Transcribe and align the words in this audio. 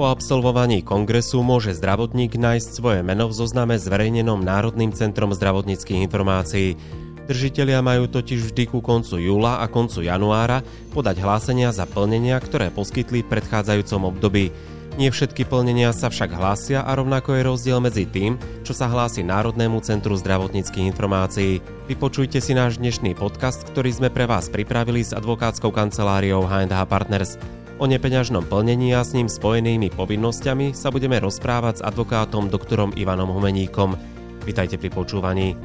Po 0.00 0.08
absolvovaní 0.08 0.80
kongresu 0.80 1.44
môže 1.44 1.76
zdravotník 1.76 2.40
nájsť 2.40 2.68
svoje 2.72 3.04
meno 3.04 3.28
v 3.28 3.36
zozname 3.36 3.76
zverejnenom 3.76 4.40
Národným 4.40 4.96
centrom 4.96 5.36
zdravotníckých 5.36 6.08
informácií. 6.08 6.80
Držitelia 7.28 7.84
majú 7.84 8.08
totiž 8.08 8.48
vždy 8.48 8.64
ku 8.72 8.80
koncu 8.80 9.20
júla 9.20 9.60
a 9.60 9.68
koncu 9.68 10.00
januára 10.00 10.64
podať 10.96 11.20
hlásenia 11.20 11.68
za 11.76 11.84
plnenia, 11.84 12.40
ktoré 12.40 12.72
poskytli 12.72 13.20
v 13.20 13.28
predchádzajúcom 13.28 14.16
období. 14.16 14.48
Nie 14.96 15.12
všetky 15.12 15.44
plnenia 15.44 15.92
sa 15.92 16.08
však 16.08 16.32
hlásia 16.32 16.80
a 16.80 16.96
rovnako 16.96 17.36
je 17.36 17.42
rozdiel 17.44 17.84
medzi 17.84 18.08
tým, 18.08 18.40
čo 18.64 18.72
sa 18.72 18.88
hlási 18.88 19.20
Národnému 19.20 19.84
centru 19.84 20.16
zdravotníckých 20.16 20.96
informácií. 20.96 21.60
Vypočujte 21.92 22.40
si 22.40 22.56
náš 22.56 22.80
dnešný 22.80 23.20
podcast, 23.20 23.68
ktorý 23.68 23.92
sme 23.92 24.08
pre 24.08 24.24
vás 24.24 24.48
pripravili 24.48 25.04
s 25.04 25.12
advokátskou 25.12 25.68
kanceláriou 25.68 26.48
H&H 26.48 26.88
Partners. 26.88 27.59
O 27.80 27.88
nepeňažnom 27.88 28.44
plnení 28.44 28.92
a 28.92 29.00
s 29.00 29.16
ním 29.16 29.24
spojenými 29.24 29.88
povinnosťami 29.96 30.76
sa 30.76 30.92
budeme 30.92 31.16
rozprávať 31.16 31.80
s 31.80 31.84
advokátom 31.88 32.52
doktorom 32.52 32.92
Ivanom 32.92 33.32
Humeníkom. 33.32 33.96
Vitajte 34.44 34.76
pri 34.76 34.92
počúvaní. 34.92 35.56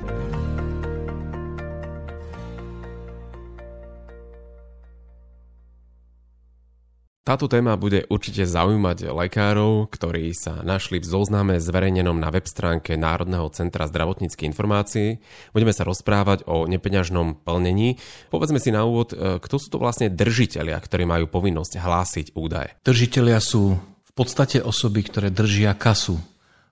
Táto 7.25 7.49
téma 7.49 7.73
bude 7.73 8.05
určite 8.05 8.45
zaujímať 8.45 9.09
lekárov, 9.09 9.89
ktorí 9.89 10.29
sa 10.37 10.61
našli 10.61 11.01
v 11.01 11.09
zozname 11.09 11.57
zverejnenom 11.57 12.13
na 12.13 12.29
web 12.29 12.45
stránke 12.45 12.93
Národného 13.01 13.49
centra 13.49 13.89
zdravotníckých 13.89 14.45
informácií. 14.53 15.17
Budeme 15.49 15.73
sa 15.73 15.89
rozprávať 15.89 16.45
o 16.45 16.69
nepeňažnom 16.69 17.41
plnení. 17.41 17.97
Povedzme 18.29 18.61
si 18.61 18.69
na 18.69 18.85
úvod, 18.85 19.17
e, 19.17 19.41
kto 19.41 19.57
sú 19.57 19.73
to 19.73 19.81
vlastne 19.81 20.13
držiteľia, 20.13 20.77
ktorí 20.77 21.09
majú 21.09 21.25
povinnosť 21.25 21.81
hlásiť 21.81 22.37
údaje. 22.37 22.77
Držiteľia 22.85 23.41
sú 23.41 23.73
v 23.81 24.11
podstate 24.13 24.61
osoby, 24.61 25.01
ktoré 25.01 25.33
držia 25.33 25.73
kasu, 25.73 26.21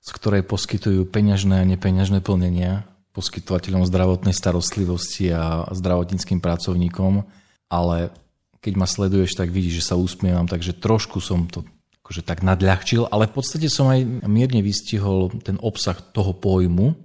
z 0.05 0.09
ktorej 0.13 0.45
poskytujú 0.45 1.09
peňažné 1.09 1.65
a 1.65 1.65
nepeňažné 1.65 2.21
plnenia 2.21 2.85
poskytovateľom 3.17 3.89
zdravotnej 3.89 4.37
starostlivosti 4.37 5.33
a 5.33 5.65
zdravotníckým 5.73 6.37
pracovníkom, 6.37 7.25
ale 7.73 8.13
keď 8.63 8.73
ma 8.79 8.87
sleduješ, 8.87 9.35
tak 9.35 9.51
vidíš, 9.51 9.83
že 9.83 9.87
sa 9.91 9.99
usmievam, 9.99 10.47
takže 10.47 10.71
trošku 10.79 11.19
som 11.19 11.43
to 11.51 11.67
akože 12.03 12.23
tak 12.23 12.43
nadľahčil, 12.47 13.11
ale 13.11 13.27
v 13.27 13.35
podstate 13.35 13.67
som 13.67 13.91
aj 13.91 14.23
mierne 14.27 14.63
vystihol 14.63 15.31
ten 15.43 15.59
obsah 15.59 15.99
toho 15.99 16.31
pojmu, 16.31 16.95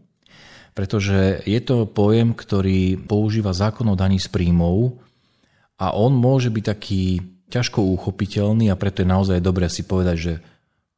pretože 0.74 1.42
je 1.42 1.58
to 1.58 1.90
pojem, 1.90 2.30
ktorý 2.34 2.94
používa 2.94 3.50
zákon 3.50 3.90
o 3.90 3.98
daní 3.98 4.22
z 4.22 4.30
príjmov 4.30 5.02
a 5.78 5.90
on 5.94 6.14
môže 6.14 6.50
byť 6.54 6.64
taký 6.66 7.02
ťažko 7.50 7.82
uchopiteľný 7.98 8.70
a 8.70 8.78
preto 8.78 9.02
je 9.02 9.10
naozaj 9.10 9.42
dobré 9.42 9.66
si 9.66 9.82
povedať, 9.82 10.16
že 10.18 10.34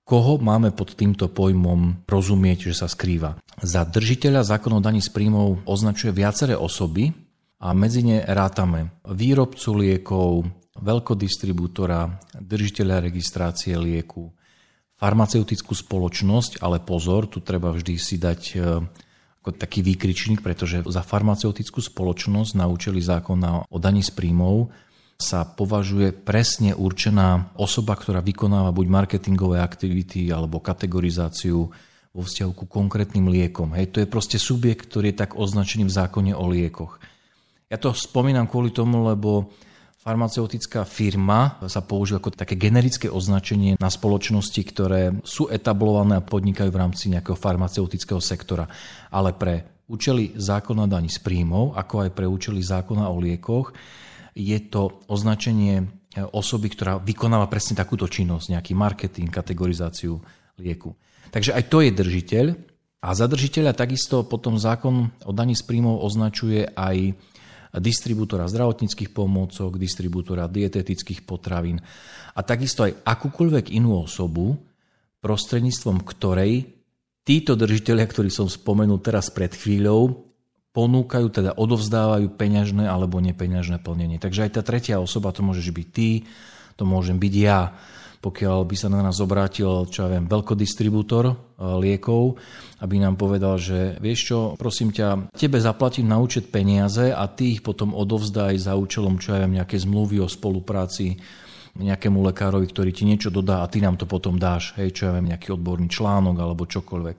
koho 0.05 0.43
máme 0.43 0.75
pod 0.75 0.93
týmto 0.99 1.31
pojmom 1.31 2.05
rozumieť, 2.05 2.73
že 2.73 2.85
sa 2.85 2.89
skrýva. 2.91 3.39
Za 3.63 3.87
držiteľa 3.87 4.43
zákon 4.43 4.75
o 4.75 4.81
daní 4.83 4.99
z 4.99 5.13
príjmov 5.13 5.63
označuje 5.65 6.11
viaceré 6.11 6.59
osoby, 6.59 7.15
a 7.61 7.77
medzi 7.77 8.01
ne 8.01 8.25
rátame 8.25 9.05
výrobcu 9.05 9.71
liekov, 9.77 10.49
veľkodistribútora, 10.81 12.09
držiteľa 12.41 13.05
registrácie 13.05 13.77
lieku, 13.77 14.33
farmaceutickú 14.97 15.77
spoločnosť, 15.77 16.65
ale 16.65 16.81
pozor, 16.81 17.29
tu 17.29 17.45
treba 17.45 17.69
vždy 17.73 17.95
si 18.01 18.17
dať 18.17 18.41
e, 18.53 18.59
ako 19.45 19.51
taký 19.57 19.81
výkričník, 19.85 20.41
pretože 20.41 20.85
za 20.89 21.05
farmaceutickú 21.05 21.81
spoločnosť 21.85 22.57
na 22.57 22.69
účely 22.69 23.01
zákona 23.01 23.69
o 23.69 23.79
daní 23.81 24.01
z 24.05 24.13
príjmov 24.13 24.73
sa 25.21 25.45
považuje 25.45 26.17
presne 26.17 26.73
určená 26.73 27.53
osoba, 27.61 27.93
ktorá 27.93 28.25
vykonáva 28.25 28.73
buď 28.73 28.87
marketingové 28.89 29.61
aktivity 29.61 30.33
alebo 30.33 30.65
kategorizáciu 30.65 31.69
vo 32.11 32.23
vzťahu 32.25 32.53
ku 32.57 32.65
konkrétnym 32.65 33.29
liekom. 33.29 33.77
Hej, 33.77 33.93
to 33.93 34.01
je 34.01 34.09
proste 34.09 34.41
subjekt, 34.41 34.89
ktorý 34.89 35.13
je 35.13 35.21
tak 35.21 35.37
označený 35.37 35.87
v 35.87 35.93
zákone 35.93 36.33
o 36.33 36.45
liekoch. 36.49 37.01
Ja 37.71 37.79
to 37.79 37.95
spomínam 37.95 38.51
kvôli 38.51 38.75
tomu, 38.75 39.07
lebo 39.07 39.55
farmaceutická 40.03 40.83
firma 40.83 41.55
sa 41.71 41.79
používa 41.79 42.19
ako 42.19 42.35
také 42.35 42.59
generické 42.59 43.07
označenie 43.07 43.79
na 43.79 43.87
spoločnosti, 43.87 44.59
ktoré 44.67 45.15
sú 45.23 45.47
etablované 45.47 46.19
a 46.19 46.27
podnikajú 46.27 46.67
v 46.67 46.81
rámci 46.83 47.15
nejakého 47.15 47.39
farmaceutického 47.39 48.19
sektora. 48.19 48.67
Ale 49.15 49.39
pre 49.39 49.87
účely 49.87 50.35
zákona 50.35 50.91
daní 50.91 51.07
z 51.07 51.23
príjmov, 51.23 51.79
ako 51.79 51.95
aj 52.03 52.11
pre 52.11 52.27
účely 52.27 52.59
zákona 52.59 53.07
o 53.07 53.23
liekoch, 53.23 53.71
je 54.35 54.59
to 54.67 55.07
označenie 55.07 55.87
osoby, 56.35 56.75
ktorá 56.75 56.99
vykonáva 56.99 57.47
presne 57.47 57.79
takúto 57.79 58.11
činnosť, 58.11 58.51
nejaký 58.51 58.75
marketing, 58.75 59.31
kategorizáciu 59.31 60.19
lieku. 60.59 60.99
Takže 61.31 61.55
aj 61.55 61.71
to 61.71 61.87
je 61.87 61.91
držiteľ. 61.95 62.47
A 63.01 63.15
za 63.15 63.31
držiteľa 63.31 63.79
takisto 63.79 64.27
potom 64.27 64.59
zákon 64.59 65.09
o 65.23 65.33
daní 65.33 65.55
z 65.55 65.63
príjmov 65.65 66.03
označuje 66.03 66.67
aj 66.75 67.15
distribútora 67.79 68.51
zdravotníckých 68.51 69.15
pomôcok, 69.15 69.79
distribútora 69.79 70.51
dietetických 70.51 71.23
potravín 71.23 71.79
a 72.35 72.41
takisto 72.43 72.83
aj 72.83 72.99
akúkoľvek 73.07 73.71
inú 73.71 74.03
osobu, 74.03 74.59
prostredníctvom 75.23 76.03
ktorej 76.03 76.67
títo 77.23 77.55
držiteľia, 77.55 78.07
ktorí 78.11 78.33
som 78.33 78.51
spomenul 78.51 78.99
teraz 78.99 79.31
pred 79.31 79.55
chvíľou, 79.55 80.27
ponúkajú, 80.71 81.27
teda 81.31 81.51
odovzdávajú 81.59 82.35
peňažné 82.35 82.87
alebo 82.87 83.19
nepeňažné 83.23 83.83
plnenie. 83.83 84.23
Takže 84.23 84.47
aj 84.47 84.53
tá 84.59 84.63
tretia 84.63 85.03
osoba, 85.03 85.35
to 85.35 85.43
môžeš 85.43 85.71
byť 85.71 85.89
ty, 85.91 86.27
to 86.79 86.83
môžem 86.87 87.19
byť 87.19 87.35
ja 87.37 87.75
pokiaľ 88.21 88.69
by 88.69 88.77
sa 88.77 88.93
na 88.93 89.01
nás 89.01 89.17
obrátil, 89.25 89.89
čo 89.89 90.05
ja 90.05 90.13
viem, 90.13 90.29
veľkodistribútor 90.29 91.25
e, 91.33 91.35
liekov, 91.81 92.37
aby 92.85 93.01
nám 93.01 93.17
povedal, 93.17 93.57
že 93.57 93.97
vieš 93.97 94.21
čo, 94.29 94.39
prosím 94.61 94.93
ťa, 94.93 95.33
tebe 95.33 95.57
zaplatím 95.57 96.13
na 96.13 96.21
účet 96.21 96.53
peniaze 96.53 97.09
a 97.17 97.25
ty 97.33 97.57
ich 97.57 97.65
potom 97.65 97.97
odovzdaj 97.97 98.61
za 98.61 98.77
účelom, 98.77 99.17
čo 99.17 99.33
ja 99.33 99.41
viem, 99.45 99.57
nejaké 99.57 99.81
zmluvy 99.81 100.21
o 100.21 100.29
spolupráci 100.29 101.17
nejakému 101.71 102.21
lekárovi, 102.29 102.67
ktorý 102.67 102.91
ti 102.93 103.09
niečo 103.09 103.33
dodá 103.33 103.63
a 103.65 103.71
ty 103.71 103.81
nám 103.81 103.97
to 103.97 104.05
potom 104.05 104.37
dáš, 104.37 104.77
hej, 104.77 104.93
čo 104.93 105.09
ja 105.09 105.17
viem, 105.17 105.33
nejaký 105.33 105.57
odborný 105.57 105.89
článok 105.89 106.37
alebo 106.37 106.69
čokoľvek. 106.69 107.19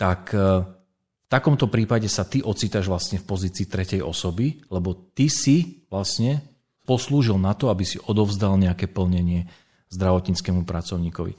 Tak 0.00 0.20
e, 0.32 0.38
v 0.64 1.28
takomto 1.28 1.68
prípade 1.68 2.08
sa 2.08 2.24
ty 2.24 2.40
ocitáš 2.40 2.88
vlastne 2.88 3.20
v 3.20 3.28
pozícii 3.28 3.68
tretej 3.68 4.00
osoby, 4.00 4.64
lebo 4.72 5.12
ty 5.12 5.28
si 5.28 5.84
vlastne 5.92 6.40
poslúžil 6.88 7.36
na 7.36 7.52
to, 7.52 7.68
aby 7.68 7.84
si 7.84 8.00
odovzdal 8.00 8.56
nejaké 8.56 8.88
plnenie 8.88 9.46
zdravotníckému 9.90 10.62
pracovníkovi. 10.64 11.34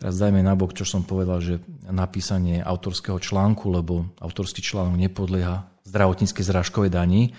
Teraz 0.00 0.16
dajme 0.16 0.40
nabok, 0.40 0.72
čo 0.72 0.88
som 0.88 1.04
povedal, 1.04 1.44
že 1.44 1.60
napísanie 1.84 2.64
autorského 2.64 3.20
článku, 3.20 3.68
lebo 3.68 4.08
autorský 4.16 4.64
článok 4.64 4.96
nepodlieha 4.96 5.68
zdravotníckej 5.84 6.40
zrážkovej 6.40 6.88
daní. 6.88 7.36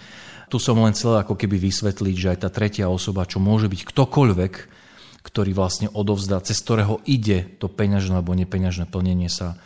Tu 0.51 0.61
som 0.61 0.77
len 0.77 0.93
chcel 0.93 1.17
ako 1.17 1.33
keby 1.39 1.57
vysvetliť, 1.57 2.15
že 2.15 2.29
aj 2.35 2.39
tá 2.45 2.49
tretia 2.53 2.85
osoba, 2.91 3.25
čo 3.25 3.41
môže 3.41 3.65
byť 3.65 3.81
ktokoľvek, 3.81 4.53
ktorý 5.25 5.51
vlastne 5.57 5.87
odovzdá, 5.89 6.37
cez 6.45 6.61
ktorého 6.61 7.01
ide 7.09 7.49
to 7.57 7.65
peňažné 7.65 8.21
alebo 8.21 8.37
nepeňažné 8.37 8.85
plnenie 8.85 9.31
sa 9.31 9.57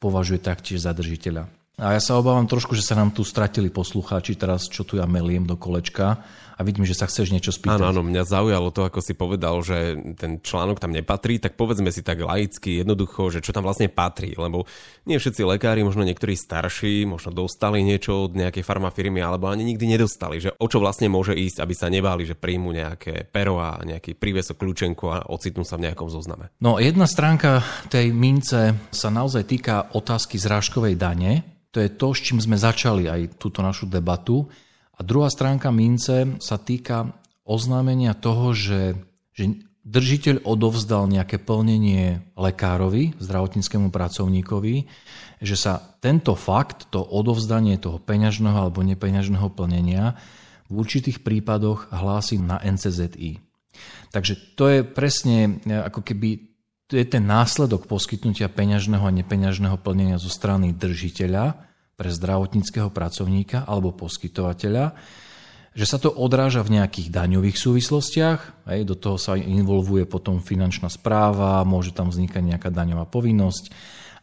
považuje 0.00 0.40
taktiež 0.40 0.80
za 0.80 0.96
držiteľa. 0.96 1.52
A 1.78 1.94
ja 1.94 2.00
sa 2.02 2.18
obávam 2.18 2.48
trošku, 2.48 2.74
že 2.74 2.82
sa 2.82 2.98
nám 2.98 3.14
tu 3.14 3.22
stratili 3.22 3.70
poslucháči 3.70 4.34
teraz, 4.34 4.66
čo 4.66 4.82
tu 4.82 4.98
ja 4.98 5.06
meliem 5.06 5.46
do 5.46 5.54
kolečka 5.54 6.24
a 6.58 6.66
vidím, 6.66 6.82
že 6.82 6.98
sa 6.98 7.06
chceš 7.06 7.30
niečo 7.30 7.54
spýtať. 7.54 7.78
Áno, 7.78 7.94
áno, 7.94 8.02
mňa 8.02 8.26
zaujalo 8.26 8.74
to, 8.74 8.82
ako 8.82 8.98
si 8.98 9.14
povedal, 9.14 9.62
že 9.62 9.94
ten 10.18 10.42
článok 10.42 10.82
tam 10.82 10.90
nepatrí, 10.90 11.38
tak 11.38 11.54
povedzme 11.54 11.94
si 11.94 12.02
tak 12.02 12.18
laicky, 12.18 12.82
jednoducho, 12.82 13.30
že 13.30 13.38
čo 13.38 13.54
tam 13.54 13.62
vlastne 13.62 13.86
patrí, 13.86 14.34
lebo 14.34 14.66
nie 15.06 15.22
všetci 15.22 15.46
lekári, 15.46 15.86
možno 15.86 16.02
niektorí 16.02 16.34
starší, 16.34 17.06
možno 17.06 17.30
dostali 17.30 17.86
niečo 17.86 18.26
od 18.26 18.34
nejakej 18.34 18.66
farmafirmy, 18.66 19.22
alebo 19.22 19.46
ani 19.46 19.62
nikdy 19.62 19.86
nedostali, 19.86 20.42
že 20.42 20.50
o 20.58 20.66
čo 20.66 20.82
vlastne 20.82 21.06
môže 21.06 21.38
ísť, 21.38 21.62
aby 21.62 21.74
sa 21.78 21.86
nebáli, 21.86 22.26
že 22.26 22.34
príjmu 22.34 22.74
nejaké 22.74 23.30
pero 23.30 23.62
a 23.62 23.78
nejaký 23.86 24.18
prívesok 24.18 24.58
kľúčenku 24.58 25.06
a 25.14 25.30
ocitnú 25.30 25.62
sa 25.62 25.78
v 25.78 25.86
nejakom 25.86 26.10
zozname. 26.10 26.50
No 26.58 26.82
jedna 26.82 27.06
stránka 27.06 27.62
tej 27.86 28.10
mince 28.10 28.74
sa 28.90 29.08
naozaj 29.14 29.46
týka 29.46 29.94
otázky 29.94 30.34
zrážkovej 30.42 30.98
dane, 30.98 31.32
to 31.70 31.78
je 31.78 31.94
to, 31.94 32.10
s 32.10 32.20
čím 32.26 32.42
sme 32.42 32.58
začali 32.58 33.06
aj 33.06 33.38
túto 33.38 33.62
našu 33.62 33.86
debatu. 33.86 34.48
A 34.98 35.00
druhá 35.06 35.30
stránka 35.30 35.70
mince 35.70 36.36
sa 36.42 36.58
týka 36.58 37.14
oznámenia 37.46 38.18
toho, 38.18 38.50
že, 38.50 38.98
že 39.30 39.62
držiteľ 39.86 40.44
odovzdal 40.44 41.08
nejaké 41.08 41.38
plnenie 41.40 42.34
lekárovi, 42.34 43.16
zdravotníckému 43.16 43.88
pracovníkovi, 43.88 44.76
že 45.40 45.56
sa 45.56 45.80
tento 46.02 46.34
fakt, 46.34 46.90
to 46.90 47.00
odovzdanie 47.00 47.78
toho 47.78 48.02
peňažného 48.02 48.68
alebo 48.68 48.84
nepeňažného 48.84 49.48
plnenia 49.54 50.18
v 50.68 50.74
určitých 50.84 51.24
prípadoch 51.24 51.88
hlási 51.88 52.36
na 52.36 52.60
NCZI. 52.60 53.40
Takže 54.12 54.58
to 54.58 54.64
je 54.68 54.80
presne 54.84 55.62
ako 55.64 56.02
keby 56.04 56.48
to 56.88 56.96
je 56.96 57.04
ten 57.04 57.28
následok 57.28 57.84
poskytnutia 57.84 58.48
peňažného 58.48 59.04
a 59.04 59.12
nepeňažného 59.12 59.76
plnenia 59.84 60.16
zo 60.16 60.32
strany 60.32 60.72
držiteľa 60.72 61.67
pre 61.98 62.14
zdravotníckého 62.14 62.94
pracovníka 62.94 63.66
alebo 63.66 63.90
poskytovateľa, 63.90 64.94
že 65.74 65.84
sa 65.86 65.98
to 65.98 66.14
odráža 66.14 66.62
v 66.62 66.78
nejakých 66.78 67.10
daňových 67.10 67.58
súvislostiach, 67.58 68.70
hej, 68.70 68.86
do 68.86 68.94
toho 68.94 69.18
sa 69.18 69.34
involvuje 69.34 70.06
potom 70.06 70.38
finančná 70.38 70.86
správa, 70.86 71.66
môže 71.66 71.90
tam 71.90 72.14
vznikať 72.14 72.54
nejaká 72.54 72.70
daňová 72.70 73.10
povinnosť, 73.10 73.74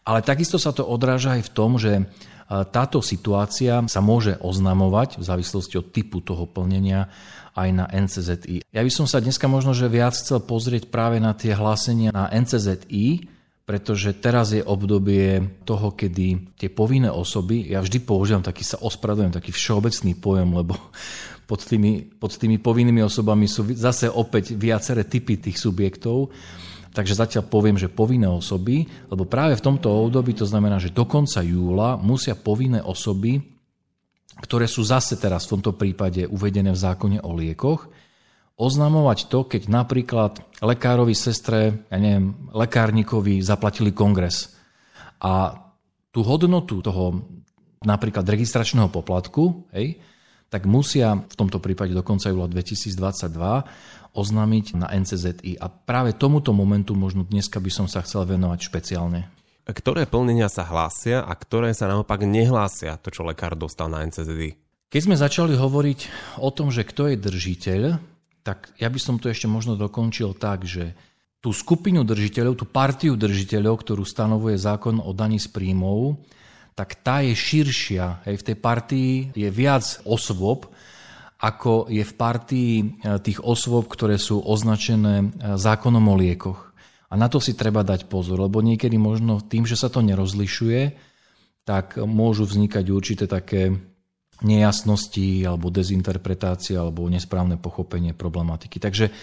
ale 0.07 0.23
takisto 0.23 0.55
sa 0.55 0.71
to 0.71 0.87
odráža 0.87 1.35
aj 1.35 1.43
v 1.43 1.53
tom, 1.53 1.75
že 1.75 2.07
táto 2.45 3.01
situácia 3.01 3.81
sa 3.89 4.01
môže 4.05 4.37
oznamovať 4.37 5.17
v 5.17 5.23
závislosti 5.25 5.81
od 5.81 5.89
typu 5.89 6.21
toho 6.21 6.45
plnenia 6.45 7.09
aj 7.57 7.69
na 7.73 7.85
NCZI. 7.89 8.69
Ja 8.69 8.85
by 8.85 8.91
som 8.93 9.09
sa 9.09 9.17
dneska 9.17 9.49
možno 9.49 9.73
že 9.73 9.89
viac 9.89 10.13
chcel 10.13 10.45
pozrieť 10.45 10.93
práve 10.93 11.17
na 11.17 11.33
tie 11.33 11.57
hlásenia 11.57 12.13
na 12.13 12.29
NCZI, 12.29 13.34
pretože 13.65 14.13
teraz 14.13 14.53
je 14.53 14.61
obdobie 14.61 15.41
toho, 15.65 15.97
kedy 15.97 16.53
tie 16.53 16.69
povinné 16.69 17.09
osoby, 17.09 17.73
ja 17.73 17.81
vždy 17.81 17.97
používam 18.05 18.45
taký, 18.45 18.61
sa 18.61 18.77
ospravedlňujem, 18.77 19.37
taký 19.41 19.51
všeobecný 19.51 20.13
pojem, 20.21 20.49
lebo 20.53 20.77
pod 21.49 21.65
tými, 21.65 22.05
pod 22.21 22.37
tými 22.37 22.61
povinnými 22.61 23.01
osobami 23.01 23.49
sú 23.49 23.65
zase 23.73 24.05
opäť 24.05 24.53
viaceré 24.53 25.09
typy 25.09 25.41
tých 25.41 25.57
subjektov. 25.57 26.29
Takže 26.95 27.11
zatiaľ 27.11 27.51
poviem, 27.51 27.75
že 27.75 27.91
povinné 27.91 28.29
osoby, 28.29 28.87
lebo 29.11 29.27
práve 29.27 29.59
v 29.59 29.65
tomto 29.65 29.91
období 29.91 30.31
to 30.31 30.47
znamená, 30.47 30.79
že 30.79 30.95
do 30.95 31.03
konca 31.03 31.43
júla 31.43 31.99
musia 31.99 32.39
povinné 32.39 32.79
osoby, 32.79 33.35
ktoré 34.39 34.63
sú 34.63 34.79
zase 34.79 35.19
teraz 35.19 35.43
v 35.43 35.59
tomto 35.59 35.75
prípade 35.75 36.23
uvedené 36.23 36.71
v 36.71 36.79
zákone 36.79 37.17
o 37.19 37.35
liekoch, 37.35 37.91
oznamovať 38.55 39.27
to, 39.27 39.43
keď 39.43 39.67
napríklad 39.67 40.39
lekárovi, 40.63 41.11
sestre, 41.11 41.85
ja 41.91 41.97
neviem, 41.99 42.51
lekárnikovi 42.55 43.43
zaplatili 43.43 43.91
kongres. 43.91 44.55
A 45.19 45.59
tú 46.15 46.23
hodnotu 46.23 46.79
toho 46.79 47.19
napríklad 47.83 48.23
registračného 48.23 48.87
poplatku, 48.87 49.67
hej, 49.75 49.99
tak 50.47 50.63
musia 50.63 51.19
v 51.19 51.35
tomto 51.35 51.59
prípade 51.59 51.91
do 51.91 51.99
konca 51.99 52.31
júla 52.31 52.47
2022 52.47 54.15
oznámiť 54.15 54.65
na 54.79 54.87
NCZI. 54.87 55.59
A 55.59 55.67
práve 55.67 56.15
tomuto 56.15 56.55
momentu 56.55 56.95
možno 56.95 57.27
dneska 57.27 57.59
by 57.59 57.67
som 57.67 57.87
sa 57.91 57.99
chcel 58.07 58.23
venovať 58.23 58.59
špeciálne. 58.63 59.27
Ktoré 59.67 60.07
plnenia 60.07 60.47
sa 60.47 60.63
hlásia 60.63 61.25
a 61.25 61.33
ktoré 61.35 61.75
sa 61.75 61.89
naopak 61.91 62.23
nehlásia, 62.23 62.95
to 63.01 63.11
čo 63.11 63.27
lekár 63.27 63.57
dostal 63.59 63.91
na 63.91 64.05
NCZI? 64.07 64.55
Keď 64.87 65.01
sme 65.01 65.19
začali 65.19 65.57
hovoriť 65.57 65.99
o 66.39 66.53
tom, 66.53 66.71
že 66.71 66.87
kto 66.87 67.11
je 67.11 67.17
držiteľ, 67.19 67.81
tak 68.45 68.77
ja 68.77 68.93
by 68.93 68.99
som 69.01 69.17
to 69.17 69.33
ešte 69.33 69.49
možno 69.49 69.73
dokončil 69.73 70.37
tak, 70.37 70.69
že 70.69 70.93
tú 71.41 71.49
skupinu 71.49 72.05
držiteľov, 72.05 72.53
tú 72.61 72.65
partiu 72.69 73.17
držiteľov, 73.17 73.81
ktorú 73.81 74.05
stanovuje 74.05 74.61
zákon 74.61 75.01
o 75.01 75.09
daní 75.17 75.41
z 75.41 75.49
príjmov, 75.49 76.21
tak 76.77 77.01
tá 77.01 77.25
je 77.25 77.33
širšia. 77.33 78.25
Hej, 78.29 78.41
v 78.41 78.45
tej 78.51 78.57
partii 78.61 79.13
je 79.33 79.49
viac 79.49 79.85
osôb, 80.05 80.69
ako 81.41 81.89
je 81.89 82.05
v 82.05 82.13
partii 82.13 82.73
e, 82.81 82.85
tých 83.21 83.41
osôb, 83.41 83.89
ktoré 83.89 84.21
sú 84.21 84.41
označené 84.41 85.15
e, 85.21 85.25
zákonom 85.57 86.05
o 86.05 86.15
liekoch. 86.17 86.73
A 87.09 87.13
na 87.17 87.29
to 87.29 87.37
si 87.37 87.53
treba 87.53 87.85
dať 87.85 88.09
pozor, 88.09 88.41
lebo 88.41 88.61
niekedy 88.65 88.97
možno 88.97 89.41
tým, 89.41 89.69
že 89.69 89.77
sa 89.77 89.89
to 89.89 90.01
nerozlišuje, 90.01 90.97
tak 91.65 91.97
môžu 92.01 92.45
vznikať 92.45 92.85
určité 92.93 93.25
také 93.25 93.73
nejasnosti 94.43 95.47
alebo 95.47 95.71
dezinterpretácia 95.71 96.81
alebo 96.81 97.07
nesprávne 97.07 97.55
pochopenie 97.55 98.11
problematiky. 98.11 98.81
Takže 98.83 99.13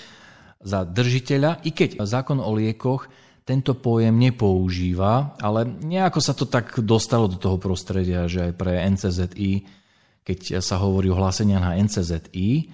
za 0.63 0.87
držiteľa, 0.87 1.67
i 1.67 1.75
keď 1.75 2.01
zákon 2.07 2.39
o 2.39 2.55
liekoch 2.55 3.11
tento 3.43 3.75
pojem 3.75 4.15
nepoužíva, 4.15 5.35
ale 5.43 5.67
nejako 5.67 6.21
sa 6.23 6.33
to 6.33 6.47
tak 6.47 6.79
dostalo 6.79 7.27
do 7.27 7.37
toho 7.37 7.59
prostredia, 7.59 8.31
že 8.31 8.51
aj 8.51 8.53
pre 8.55 8.79
NCZI, 8.87 9.53
keď 10.23 10.63
sa 10.63 10.79
hovorí 10.79 11.11
o 11.11 11.19
hlásenia 11.19 11.59
na 11.59 11.75
NCZI, 11.75 12.71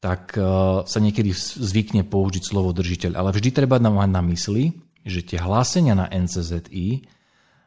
tak 0.00 0.32
e, 0.36 0.40
sa 0.88 0.98
niekedy 1.00 1.36
zvykne 1.36 2.08
použiť 2.08 2.42
slovo 2.44 2.72
držiteľ. 2.72 3.12
Ale 3.20 3.36
vždy 3.36 3.52
treba 3.52 3.76
mať 3.76 4.10
na 4.10 4.22
mysli, 4.32 4.72
že 5.04 5.20
tie 5.20 5.36
hlásenia 5.36 5.92
na 5.92 6.08
NCZI 6.08 7.04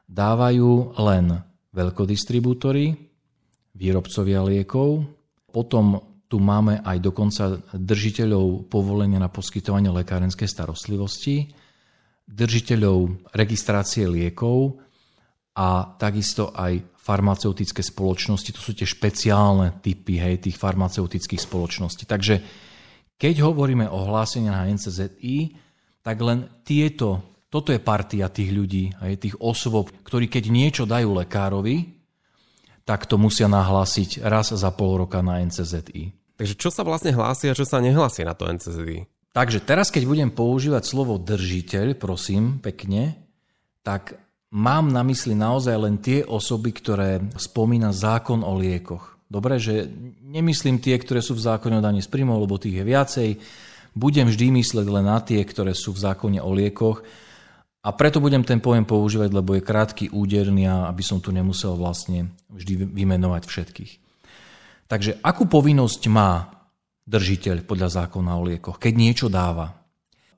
dávajú 0.10 0.98
len 0.98 1.45
veľkodistribútory, 1.69 3.08
výrobcovia 3.75 4.42
liekov. 4.45 5.06
Potom 5.50 6.10
tu 6.30 6.38
máme 6.38 6.86
aj 6.86 6.98
dokonca 7.01 7.57
držiteľov 7.74 8.69
povolenia 8.69 9.18
na 9.18 9.33
poskytovanie 9.33 9.89
lekárenskej 9.89 10.45
starostlivosti, 10.45 11.50
držiteľov 12.30 13.33
registrácie 13.33 14.06
liekov 14.06 14.77
a 15.57 15.98
takisto 15.98 16.54
aj 16.54 17.01
farmaceutické 17.01 17.81
spoločnosti. 17.81 18.54
To 18.54 18.62
sú 18.62 18.77
tie 18.77 18.86
špeciálne 18.86 19.81
typy 19.81 20.22
hej, 20.22 20.45
tých 20.45 20.62
farmaceutických 20.62 21.42
spoločností. 21.42 22.06
Takže 22.06 22.36
keď 23.18 23.42
hovoríme 23.42 23.89
o 23.89 24.06
hlásení 24.06 24.54
na 24.54 24.69
NCZI, 24.69 25.57
tak 26.06 26.22
len 26.22 26.62
tieto, 26.62 27.42
toto 27.50 27.74
je 27.74 27.81
partia 27.81 28.30
tých 28.30 28.54
ľudí, 28.54 28.94
hej, 29.01 29.18
tých 29.18 29.36
osôb, 29.42 29.89
ktorí 30.06 30.30
keď 30.30 30.54
niečo 30.54 30.86
dajú 30.86 31.18
lekárovi, 31.18 31.99
tak 32.89 33.06
to 33.06 33.21
musia 33.21 33.45
nahlásiť 33.45 34.25
raz 34.25 34.50
za 34.50 34.74
pol 34.74 35.06
roka 35.06 35.21
na 35.21 35.45
NCZI. 35.45 36.33
Takže 36.33 36.57
čo 36.57 36.74
sa 36.74 36.81
vlastne 36.81 37.13
hlási 37.13 37.45
a 37.45 37.53
čo 37.53 37.62
sa 37.62 37.77
nehlási 37.77 38.25
na 38.25 38.33
to 38.33 38.50
NCZI? 38.50 39.06
Takže 39.30 39.62
teraz, 39.62 39.94
keď 39.94 40.09
budem 40.09 40.33
používať 40.33 40.89
slovo 40.89 41.21
držiteľ, 41.21 41.94
prosím, 42.01 42.57
pekne, 42.57 43.13
tak 43.86 44.18
mám 44.50 44.89
na 44.89 45.06
mysli 45.06 45.38
naozaj 45.38 45.75
len 45.77 46.01
tie 46.01 46.25
osoby, 46.25 46.74
ktoré 46.74 47.21
spomína 47.38 47.94
zákon 47.94 48.41
o 48.41 48.57
liekoch. 48.57 49.21
Dobre, 49.30 49.62
že 49.62 49.86
nemyslím 50.25 50.81
tie, 50.81 50.97
ktoré 50.97 51.21
sú 51.21 51.38
v 51.38 51.45
zákone 51.45 51.77
o 51.77 51.86
daní 51.86 52.01
z 52.01 52.09
príjmov, 52.09 52.41
lebo 52.41 52.57
tých 52.57 52.81
je 52.81 52.89
viacej. 52.89 53.30
Budem 53.94 54.33
vždy 54.33 54.50
mysleť 54.65 54.88
len 54.89 55.06
na 55.06 55.21
tie, 55.21 55.45
ktoré 55.45 55.77
sú 55.77 55.94
v 55.94 56.01
zákone 56.09 56.41
o 56.41 56.50
liekoch, 56.50 57.06
a 57.79 57.89
preto 57.95 58.19
budem 58.19 58.43
ten 58.43 58.59
pojem 58.59 58.83
používať, 58.83 59.31
lebo 59.31 59.55
je 59.55 59.63
krátky, 59.63 60.11
úderný 60.11 60.67
a 60.67 60.91
aby 60.91 60.99
som 60.99 61.23
tu 61.23 61.31
nemusel 61.31 61.79
vlastne 61.79 62.35
vždy 62.51 62.91
vymenovať 62.91 63.43
všetkých. 63.47 63.93
Takže 64.91 65.23
akú 65.23 65.47
povinnosť 65.47 66.01
má 66.11 66.59
držiteľ 67.07 67.63
podľa 67.63 68.03
zákona 68.03 68.31
o 68.35 68.45
liekoch, 68.45 68.77
keď 68.77 68.93
niečo 68.93 69.27
dáva? 69.31 69.79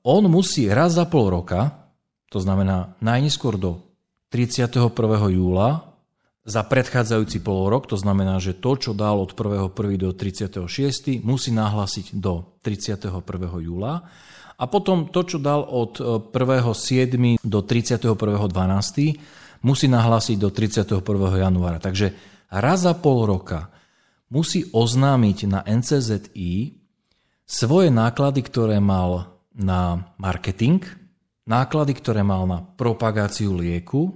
On 0.06 0.22
musí 0.30 0.70
raz 0.70 0.94
za 0.94 1.06
pol 1.10 1.30
roka, 1.30 1.90
to 2.30 2.38
znamená 2.38 2.94
najneskôr 3.02 3.58
do 3.58 3.82
31. 4.30 4.92
júla, 5.34 5.92
za 6.42 6.66
predchádzajúci 6.66 7.38
pol 7.38 7.70
rok, 7.70 7.86
to 7.86 7.94
znamená, 7.94 8.42
že 8.42 8.58
to, 8.58 8.74
čo 8.74 8.90
dal 8.98 9.22
od 9.22 9.30
1.1. 9.30 9.70
do 9.94 10.10
36. 10.10 11.22
musí 11.22 11.54
nahlásiť 11.54 12.18
do 12.18 12.58
31. 12.66 13.14
júla 13.62 14.10
a 14.62 14.70
potom 14.70 15.10
to, 15.10 15.26
čo 15.26 15.42
dal 15.42 15.66
od 15.66 15.98
1.7. 16.30 17.18
E, 17.18 17.42
do 17.42 17.66
31.12. 17.66 19.66
musí 19.66 19.86
nahlásiť 19.90 20.36
do 20.38 20.54
31. 20.54 21.02
januára. 21.34 21.82
Takže 21.82 22.14
raz 22.46 22.86
za 22.86 22.94
pol 22.94 23.26
roka 23.26 23.74
musí 24.30 24.70
oznámiť 24.70 25.38
na 25.50 25.66
NCZI 25.66 26.78
svoje 27.42 27.88
náklady, 27.90 28.40
ktoré 28.46 28.78
mal 28.78 29.34
na 29.50 30.06
marketing, 30.16 30.80
náklady, 31.44 31.98
ktoré 31.98 32.22
mal 32.22 32.46
na 32.46 32.62
propagáciu 32.62 33.58
lieku 33.58 34.14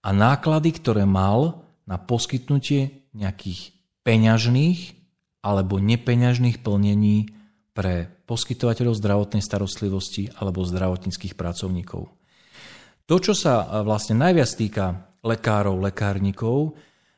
a 0.00 0.16
náklady, 0.16 0.80
ktoré 0.80 1.04
mal 1.04 1.68
na 1.84 2.00
poskytnutie 2.00 3.04
nejakých 3.12 3.76
peňažných 4.02 4.96
alebo 5.44 5.78
nepeňažných 5.78 6.64
plnení 6.64 7.36
pre 7.76 8.15
poskytovateľov 8.26 8.98
zdravotnej 8.98 9.42
starostlivosti 9.42 10.28
alebo 10.36 10.66
zdravotníckých 10.66 11.38
pracovníkov. 11.38 12.10
To, 13.06 13.16
čo 13.22 13.38
sa 13.38 13.82
vlastne 13.86 14.18
najviac 14.18 14.50
týka 14.58 14.84
lekárov, 15.22 15.78
lekárnikov, 15.78 16.74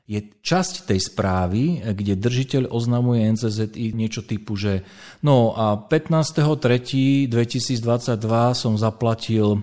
je 0.09 0.25
časť 0.25 0.88
tej 0.88 1.00
správy, 1.05 1.85
kde 1.93 2.17
držiteľ 2.17 2.73
oznamuje 2.73 3.29
NCZI 3.29 3.93
niečo 3.93 4.25
typu, 4.25 4.57
že 4.57 4.81
no 5.21 5.53
a 5.53 5.77
15.3.2022 5.77 7.29
som 8.57 8.73
zaplatil 8.81 9.61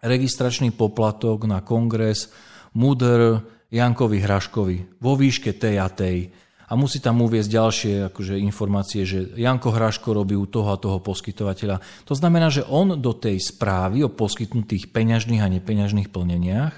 registračný 0.00 0.72
poplatok 0.72 1.44
na 1.44 1.60
kongres 1.60 2.32
MUDR 2.72 3.44
Jankovi 3.68 4.24
Hraškovi 4.24 5.04
vo 5.04 5.12
výške 5.20 5.52
tej 5.52 5.76
a 5.84 5.92
tej 5.92 6.32
a 6.68 6.72
musí 6.76 7.00
tam 7.00 7.24
uviezť 7.24 7.48
ďalšie 7.48 7.94
akože, 8.12 8.36
informácie, 8.44 9.08
že 9.08 9.32
Janko 9.40 9.72
Hraško 9.72 10.12
robí 10.12 10.36
u 10.36 10.44
toho 10.44 10.76
a 10.76 10.80
toho 10.80 11.00
poskytovateľa. 11.00 11.80
To 12.04 12.14
znamená, 12.14 12.52
že 12.52 12.68
on 12.68 13.00
do 13.00 13.16
tej 13.16 13.40
správy 13.40 14.04
o 14.04 14.12
poskytnutých 14.12 14.92
peňažných 14.92 15.40
a 15.40 15.48
nepeňažných 15.48 16.12
plneniach 16.12 16.76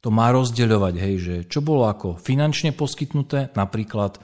to 0.00 0.08
má 0.08 0.32
rozdeľovať, 0.32 0.94
hej, 0.96 1.14
že 1.20 1.34
čo 1.44 1.60
bolo 1.60 1.84
ako 1.84 2.16
finančne 2.16 2.72
poskytnuté, 2.72 3.52
napríklad 3.52 4.16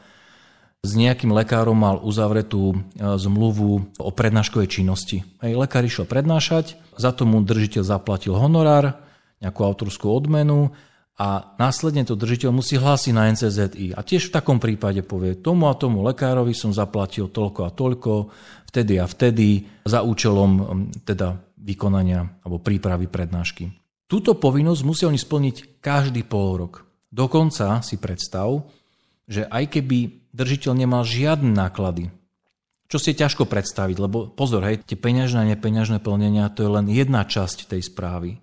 s 0.81 0.91
nejakým 0.97 1.35
lekárom 1.37 1.77
mal 1.77 2.01
uzavretú 2.01 2.73
e, 2.73 2.77
zmluvu 2.97 4.01
o 4.01 4.11
prednáškovej 4.15 4.69
činnosti. 4.73 5.21
Hej, 5.45 5.53
lekár 5.53 5.85
išiel 5.85 6.09
prednášať, 6.09 6.81
za 6.97 7.13
to 7.13 7.29
mu 7.29 7.45
držiteľ 7.45 7.83
zaplatil 7.85 8.33
honorár, 8.33 8.97
nejakú 9.45 9.61
autorskú 9.69 10.09
odmenu 10.09 10.73
a 11.17 11.57
následne 11.57 12.05
to 12.05 12.13
držiteľ 12.13 12.53
musí 12.53 12.77
hlásiť 12.77 13.13
na 13.17 13.33
NCZI. 13.33 13.97
A 13.97 14.05
tiež 14.05 14.29
v 14.29 14.35
takom 14.37 14.61
prípade 14.61 15.01
povie, 15.01 15.41
tomu 15.41 15.73
a 15.73 15.75
tomu 15.75 16.05
lekárovi 16.05 16.53
som 16.53 16.77
zaplatil 16.77 17.33
toľko 17.33 17.61
a 17.65 17.73
toľko, 17.73 18.13
vtedy 18.69 19.01
a 19.01 19.09
vtedy, 19.09 19.65
za 19.89 20.05
účelom 20.05 20.93
teda 21.09 21.41
vykonania 21.57 22.45
alebo 22.45 22.61
prípravy 22.61 23.09
prednášky. 23.09 23.73
Túto 24.07 24.37
povinnosť 24.37 24.83
musia 24.85 25.09
oni 25.09 25.17
splniť 25.17 25.81
každý 25.81 26.23
pol 26.29 26.61
rok. 26.61 26.85
Dokonca 27.09 27.81
si 27.81 27.97
predstav, 27.97 28.69
že 29.25 29.49
aj 29.49 29.73
keby 29.73 30.31
držiteľ 30.37 30.73
nemal 30.77 31.03
žiadne 31.03 31.49
náklady, 31.49 32.13
čo 32.87 33.03
si 33.03 33.17
je 33.17 33.25
ťažko 33.25 33.51
predstaviť, 33.51 33.97
lebo 33.99 34.31
pozor, 34.31 34.63
hej, 34.69 34.85
tie 34.85 34.95
peňažné 34.95 35.43
a 35.43 35.51
nepeňažné 35.57 35.99
plnenia, 35.99 36.53
to 36.55 36.63
je 36.63 36.71
len 36.71 36.87
jedna 36.87 37.27
časť 37.27 37.67
tej 37.73 37.83
správy. 37.83 38.39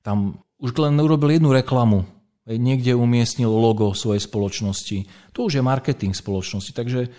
Tam 0.00 0.40
už 0.62 0.70
len 0.78 0.94
urobil 1.02 1.34
jednu 1.34 1.50
reklamu, 1.50 2.06
niekde 2.46 2.94
umiestnil 2.94 3.50
logo 3.50 3.90
svojej 3.94 4.22
spoločnosti. 4.22 5.10
To 5.34 5.50
už 5.50 5.58
je 5.58 5.62
marketing 5.62 6.14
spoločnosti. 6.14 6.70
Takže 6.70 7.10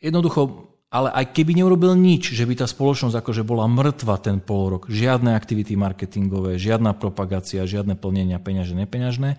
jednoducho, 0.00 0.72
ale 0.88 1.12
aj 1.12 1.36
keby 1.36 1.60
neurobil 1.60 1.92
nič, 1.92 2.32
že 2.32 2.48
by 2.48 2.64
tá 2.64 2.66
spoločnosť 2.66 3.20
akože 3.20 3.44
bola 3.44 3.68
mŕtva 3.68 4.16
ten 4.16 4.40
pol 4.40 4.76
rok, 4.76 4.88
žiadne 4.88 5.36
aktivity 5.36 5.76
marketingové, 5.76 6.56
žiadna 6.56 6.96
propagácia, 6.96 7.68
žiadne 7.68 8.00
plnenia 8.00 8.40
peňažné, 8.40 8.88
nepeňažné, 8.88 9.30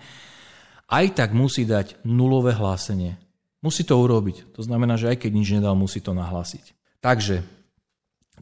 aj 0.92 1.06
tak 1.18 1.34
musí 1.34 1.66
dať 1.66 2.04
nulové 2.06 2.54
hlásenie. 2.54 3.18
Musí 3.62 3.86
to 3.86 3.94
urobiť. 3.94 4.58
To 4.58 4.62
znamená, 4.66 4.98
že 4.98 5.14
aj 5.14 5.22
keď 5.22 5.32
nič 5.34 5.50
nedal, 5.54 5.78
musí 5.78 6.02
to 6.02 6.18
nahlásiť. 6.18 6.74
Takže 6.98 7.46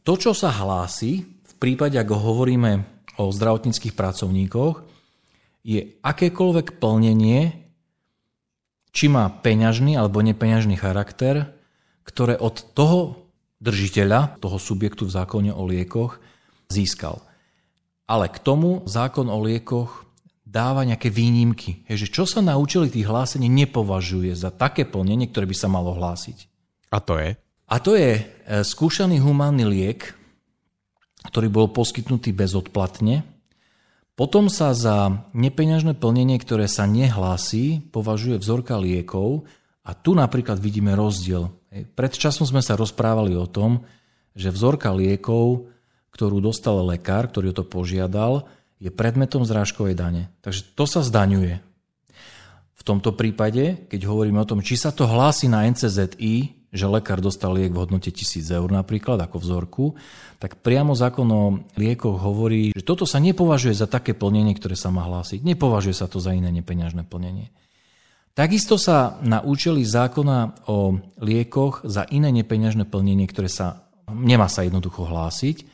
to, 0.07 0.13
čo 0.15 0.31
sa 0.31 0.47
hlási, 0.47 1.27
v 1.27 1.53
prípade, 1.59 1.99
ako 1.99 2.15
hovoríme 2.15 2.87
o 3.19 3.27
zdravotníckých 3.27 3.99
pracovníkoch, 3.99 4.88
je 5.69 6.01
akékoľvek 6.01 6.81
plnenie, 6.81 7.53
či 8.89 9.05
má 9.05 9.29
peňažný 9.29 9.93
alebo 9.93 10.25
nepeňažný 10.25 10.73
charakter, 10.81 11.53
ktoré 12.01 12.41
od 12.41 12.73
toho 12.73 13.29
držiteľa, 13.61 14.41
toho 14.41 14.57
subjektu 14.57 15.05
v 15.05 15.13
zákone 15.13 15.51
o 15.53 15.61
liekoch, 15.69 16.17
získal. 16.73 17.21
Ale 18.09 18.33
k 18.33 18.41
tomu 18.41 18.81
zákon 18.89 19.29
o 19.29 19.37
liekoch 19.45 20.09
dáva 20.41 20.81
nejaké 20.81 21.13
výnimky. 21.13 21.85
že 21.85 22.09
čo 22.09 22.25
sa 22.25 22.41
naučili 22.41 22.89
tých 22.89 23.05
hlásení, 23.05 23.45
nepovažuje 23.45 24.33
za 24.33 24.49
také 24.49 24.89
plnenie, 24.89 25.29
ktoré 25.29 25.45
by 25.45 25.53
sa 25.53 25.69
malo 25.69 25.93
hlásiť. 25.93 26.49
A 26.89 26.97
to 26.97 27.21
je? 27.21 27.37
A 27.69 27.75
to 27.77 27.93
je 27.93 28.17
e, 28.17 28.21
skúšaný 28.65 29.21
humánny 29.21 29.61
liek, 29.69 30.17
ktorý 31.29 31.53
bol 31.53 31.69
poskytnutý 31.69 32.33
bezodplatne 32.33 33.21
potom 34.19 34.51
sa 34.51 34.75
za 34.75 35.23
nepeňažné 35.31 35.95
plnenie, 35.95 36.35
ktoré 36.43 36.67
sa 36.67 36.83
nehlási, 36.83 37.79
považuje 37.95 38.35
vzorka 38.35 38.75
liekov 38.75 39.47
a 39.79 39.95
tu 39.95 40.11
napríklad 40.11 40.59
vidíme 40.59 40.91
rozdiel. 40.91 41.47
Pred 41.71 42.19
časom 42.19 42.43
sme 42.43 42.59
sa 42.59 42.75
rozprávali 42.75 43.39
o 43.39 43.47
tom, 43.47 43.87
že 44.35 44.51
vzorka 44.51 44.91
liekov, 44.91 45.71
ktorú 46.11 46.43
dostal 46.43 46.83
lekár, 46.83 47.31
ktorý 47.31 47.55
o 47.55 47.63
to 47.63 47.63
požiadal, 47.63 48.43
je 48.83 48.91
predmetom 48.91 49.47
zrážkovej 49.47 49.95
dane. 49.95 50.27
Takže 50.43 50.67
to 50.75 50.83
sa 50.83 50.99
zdaňuje. 50.99 51.63
V 52.75 52.83
tomto 52.83 53.15
prípade, 53.15 53.87
keď 53.87 54.03
hovoríme 54.03 54.43
o 54.43 54.49
tom, 54.49 54.59
či 54.59 54.75
sa 54.75 54.91
to 54.91 55.07
hlási 55.07 55.47
na 55.47 55.63
NCZI, 55.63 56.58
že 56.69 56.85
lekár 56.85 57.17
dostal 57.19 57.53
liek 57.57 57.73
v 57.73 57.81
hodnote 57.81 58.13
1000 58.13 58.45
eur 58.45 58.69
napríklad 58.69 59.17
ako 59.17 59.37
vzorku, 59.41 59.85
tak 60.37 60.61
priamo 60.61 60.93
zákon 60.93 61.27
o 61.29 61.43
liekoch 61.75 62.21
hovorí, 62.21 62.71
že 62.71 62.85
toto 62.85 63.09
sa 63.09 63.17
nepovažuje 63.17 63.73
za 63.73 63.89
také 63.89 64.13
plnenie, 64.13 64.53
ktoré 64.53 64.77
sa 64.77 64.93
má 64.93 65.05
hlásiť. 65.05 65.41
Nepovažuje 65.41 65.97
sa 65.97 66.05
to 66.05 66.21
za 66.21 66.31
iné 66.31 66.53
nepeňažné 66.53 67.09
plnenie. 67.09 67.49
Takisto 68.37 68.79
sa 68.79 69.19
na 69.25 69.43
účely 69.43 69.83
zákona 69.83 70.69
o 70.69 70.95
liekoch 71.19 71.83
za 71.83 72.07
iné 72.07 72.31
nepeňažné 72.31 72.87
plnenie, 72.87 73.27
ktoré 73.27 73.51
sa 73.51 73.89
nemá 74.13 74.49
sa 74.49 74.65
jednoducho 74.65 75.05
hlásiť, 75.05 75.65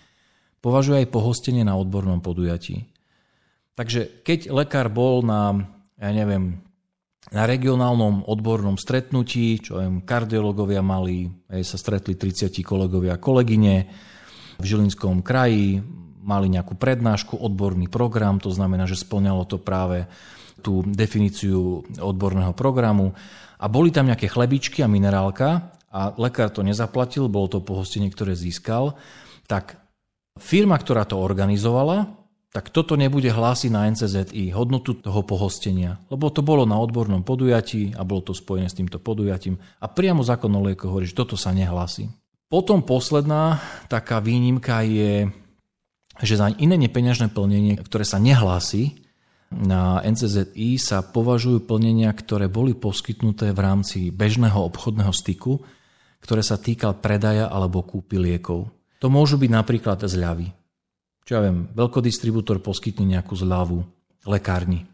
považuje 0.59 1.05
aj 1.05 1.13
pohostenie 1.13 1.63
na 1.63 1.77
odbornom 1.77 2.19
podujatí. 2.19 2.89
Takže 3.75 4.23
keď 4.23 4.49
lekár 4.55 4.87
bol 4.87 5.21
na, 5.21 5.67
ja 5.99 6.11
neviem, 6.15 6.64
na 7.33 7.49
regionálnom 7.49 8.29
odbornom 8.29 8.77
stretnutí, 8.77 9.57
čo 9.57 9.81
aj 9.81 10.05
kardiológovia 10.05 10.85
mali, 10.85 11.25
aj 11.49 11.61
sa 11.65 11.77
stretli 11.81 12.13
30 12.13 12.61
kolegovia 12.61 13.17
a 13.17 13.21
kolegyne. 13.21 13.75
V 14.61 14.63
Žilinskom 14.63 15.25
kraji, 15.25 15.81
mali 16.25 16.49
nejakú 16.49 16.77
prednášku, 16.77 17.37
odborný 17.37 17.89
program, 17.89 18.41
to 18.41 18.49
znamená, 18.49 18.89
že 18.89 18.97
splňalo 18.97 19.45
to 19.45 19.61
práve 19.61 20.09
tú 20.65 20.81
definíciu 20.81 21.85
odborného 22.01 22.53
programu. 22.57 23.13
A 23.61 23.69
boli 23.69 23.93
tam 23.93 24.09
nejaké 24.09 24.25
chlebičky 24.25 24.81
a 24.81 24.89
minerálka 24.89 25.73
a 25.93 26.11
lekár 26.17 26.49
to 26.49 26.65
nezaplatil, 26.65 27.29
bolo 27.29 27.47
to 27.47 27.63
pohostenie, 27.63 28.09
ktoré 28.09 28.33
získal, 28.33 28.97
tak 29.45 29.77
firma, 30.41 30.75
ktorá 30.75 31.05
to 31.05 31.21
organizovala, 31.21 32.24
tak 32.55 32.71
toto 32.71 32.95
nebude 32.95 33.27
hlásiť 33.27 33.67
na 33.67 33.83
NCZI, 33.91 34.55
hodnotu 34.55 34.95
toho 34.95 35.27
pohostenia, 35.27 35.99
lebo 36.07 36.31
to 36.31 36.39
bolo 36.39 36.63
na 36.63 36.79
odbornom 36.79 37.19
podujatí 37.19 37.91
a 37.99 38.07
bolo 38.07 38.31
to 38.31 38.31
spojené 38.31 38.71
s 38.71 38.79
týmto 38.79 38.95
podujatím 38.95 39.59
a 39.83 39.91
priamo 39.91 40.23
zákon 40.23 40.47
o 40.55 40.63
liekoch 40.63 40.87
hovorí, 40.87 41.03
že 41.03 41.19
toto 41.19 41.35
sa 41.35 41.51
nehlási. 41.51 42.07
Potom 42.47 42.79
posledná 42.79 43.59
taká 43.91 44.23
výnimka 44.23 44.87
je, 44.87 45.27
že 46.23 46.39
za 46.39 46.47
iné 46.55 46.79
nepeňažné 46.79 47.35
plnenie, 47.35 47.75
ktoré 47.83 48.07
sa 48.07 48.23
nehlási 48.23 49.03
na 49.51 49.99
NCZI, 50.07 50.79
sa 50.79 51.03
považujú 51.03 51.67
plnenia, 51.67 52.07
ktoré 52.15 52.47
boli 52.47 52.71
poskytnuté 52.71 53.51
v 53.51 53.59
rámci 53.59 54.15
bežného 54.15 54.63
obchodného 54.71 55.11
styku, 55.11 55.59
ktoré 56.23 56.39
sa 56.39 56.55
týkal 56.55 57.03
predaja 57.03 57.51
alebo 57.51 57.83
kúpy 57.83 58.15
liekov. 58.15 58.71
To 59.03 59.11
môžu 59.11 59.35
byť 59.35 59.51
napríklad 59.51 59.99
zľavy 60.07 60.64
čo 61.25 61.31
ja 61.35 61.41
viem, 61.41 61.65
veľkodistribútor 61.73 62.61
poskytne 62.61 63.17
nejakú 63.17 63.33
zľavu 63.33 63.81
lekárni. 64.29 64.85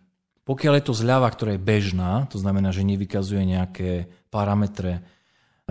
Pokiaľ 0.48 0.74
je 0.80 0.86
to 0.88 0.98
zľava, 0.98 1.28
ktorá 1.30 1.54
je 1.56 1.62
bežná, 1.62 2.26
to 2.32 2.42
znamená, 2.42 2.74
že 2.74 2.88
nevykazuje 2.88 3.46
nejaké 3.46 4.10
parametre 4.34 5.04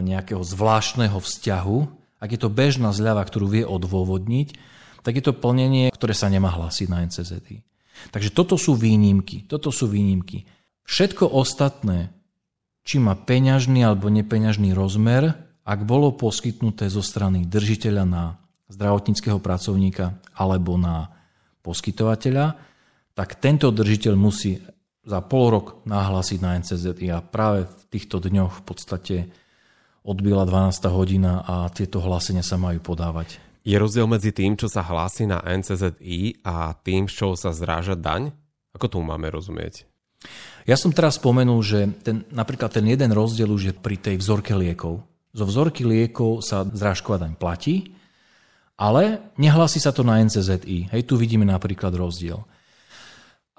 nejakého 0.00 0.40
zvláštneho 0.40 1.20
vzťahu, 1.20 1.78
ak 2.20 2.30
je 2.36 2.40
to 2.40 2.52
bežná 2.52 2.92
zľava, 2.92 3.24
ktorú 3.24 3.46
vie 3.48 3.64
odôvodniť, 3.64 4.56
tak 5.00 5.16
je 5.16 5.24
to 5.24 5.36
plnenie, 5.36 5.88
ktoré 5.92 6.12
sa 6.12 6.28
nemá 6.28 6.52
hlásiť 6.52 6.86
na 6.88 7.04
NCZI. 7.08 7.64
Takže 8.12 8.32
toto 8.32 8.56
sú 8.56 8.76
výnimky. 8.76 9.44
Toto 9.48 9.72
sú 9.72 9.88
výnimky. 9.88 10.44
Všetko 10.84 11.28
ostatné, 11.28 12.12
či 12.84 13.00
má 13.00 13.16
peňažný 13.16 13.84
alebo 13.84 14.12
nepeňažný 14.12 14.72
rozmer, 14.72 15.36
ak 15.64 15.84
bolo 15.84 16.12
poskytnuté 16.16 16.88
zo 16.88 17.04
strany 17.04 17.44
držiteľa 17.44 18.04
na 18.08 18.24
zdravotníckého 18.70 19.42
pracovníka 19.42 20.16
alebo 20.32 20.78
na 20.78 21.10
poskytovateľa, 21.60 22.56
tak 23.12 23.36
tento 23.42 23.68
držiteľ 23.68 24.14
musí 24.16 24.62
za 25.04 25.20
pol 25.20 25.52
rok 25.52 25.66
nahlásiť 25.84 26.38
na 26.40 26.56
NCZ 26.60 26.86
a 27.10 27.18
práve 27.20 27.66
v 27.66 27.82
týchto 27.90 28.22
dňoch 28.22 28.62
v 28.62 28.64
podstate 28.64 29.16
odbila 30.06 30.48
12. 30.48 30.86
hodina 30.88 31.44
a 31.44 31.68
tieto 31.68 32.00
hlásenia 32.00 32.46
sa 32.46 32.56
majú 32.56 32.80
podávať. 32.80 33.42
Je 33.60 33.76
rozdiel 33.76 34.08
medzi 34.08 34.32
tým, 34.32 34.56
čo 34.56 34.72
sa 34.72 34.80
hlási 34.80 35.28
na 35.28 35.44
NCZI 35.44 36.40
a 36.40 36.72
tým, 36.80 37.04
z 37.04 37.12
čoho 37.12 37.34
sa 37.36 37.52
zráža 37.52 37.92
daň? 37.92 38.32
Ako 38.72 38.88
tomu 38.88 39.12
máme 39.12 39.28
rozumieť? 39.28 39.84
Ja 40.64 40.76
som 40.80 40.92
teraz 40.92 41.20
spomenul, 41.20 41.60
že 41.60 41.92
ten, 42.00 42.24
napríklad 42.32 42.72
ten 42.72 42.84
jeden 42.88 43.12
rozdiel 43.12 43.48
už 43.52 43.62
je 43.72 43.74
pri 43.76 43.96
tej 44.00 44.16
vzorke 44.20 44.52
liekov. 44.56 45.04
Zo 45.32 45.44
vzorky 45.44 45.84
liekov 45.84 46.40
sa 46.40 46.64
zrážková 46.64 47.20
daň 47.20 47.36
platí, 47.36 47.96
ale 48.80 49.20
nehlási 49.36 49.76
sa 49.76 49.92
to 49.92 50.00
na 50.00 50.24
NCZI. 50.24 50.88
Hej, 50.88 51.04
tu 51.04 51.20
vidíme 51.20 51.44
napríklad 51.44 51.92
rozdiel. 51.92 52.40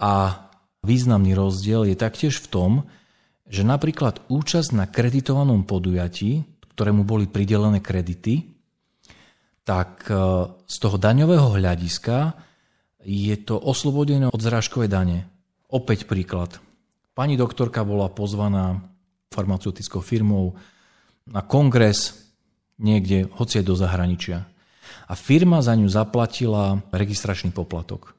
A 0.01 0.41
významný 0.81 1.37
rozdiel 1.37 1.85
je 1.85 1.93
taktiež 1.93 2.41
v 2.41 2.49
tom, 2.49 2.71
že 3.45 3.61
napríklad 3.61 4.25
účasť 4.33 4.73
na 4.73 4.89
kreditovanom 4.89 5.69
podujatí, 5.69 6.41
ktorému 6.73 7.05
boli 7.05 7.29
pridelené 7.29 7.85
kredity, 7.85 8.49
tak 9.61 10.09
e, 10.09 10.13
z 10.65 10.75
toho 10.81 10.97
daňového 10.97 11.53
hľadiska 11.53 12.33
je 13.05 13.35
to 13.45 13.61
oslobodené 13.61 14.25
od 14.25 14.41
zrážkovej 14.41 14.89
dane. 14.89 15.29
Opäť 15.69 16.09
príklad. 16.09 16.57
Pani 17.13 17.37
doktorka 17.37 17.85
bola 17.85 18.09
pozvaná 18.09 18.81
farmaceutickou 19.29 20.01
firmou 20.01 20.57
na 21.29 21.45
kongres 21.45 22.25
niekde, 22.81 23.29
hoci 23.37 23.61
do 23.61 23.77
zahraničia 23.77 24.50
a 25.07 25.13
firma 25.13 25.60
za 25.63 25.75
ňu 25.75 25.88
zaplatila 25.91 26.79
registračný 26.91 27.51
poplatok. 27.51 28.15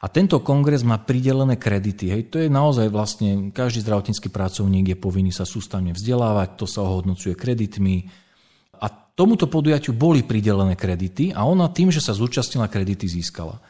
A 0.00 0.08
tento 0.08 0.40
kongres 0.40 0.80
má 0.80 0.96
pridelené 0.96 1.60
kredity. 1.60 2.08
Hej, 2.08 2.32
to 2.32 2.40
je 2.40 2.48
naozaj 2.48 2.88
vlastne, 2.88 3.52
každý 3.52 3.84
zdravotnícky 3.84 4.32
pracovník 4.32 4.96
je 4.96 4.96
povinný 4.96 5.28
sa 5.28 5.44
sústavne 5.44 5.92
vzdelávať, 5.92 6.56
to 6.56 6.64
sa 6.64 6.80
ohodnocuje 6.88 7.36
kreditmi. 7.36 8.08
A 8.80 8.88
tomuto 8.88 9.44
podujatiu 9.44 9.92
boli 9.92 10.24
pridelené 10.24 10.72
kredity 10.72 11.36
a 11.36 11.44
ona 11.44 11.68
tým, 11.68 11.92
že 11.92 12.00
sa 12.00 12.16
zúčastnila, 12.16 12.72
kredity 12.72 13.04
získala. 13.04 13.60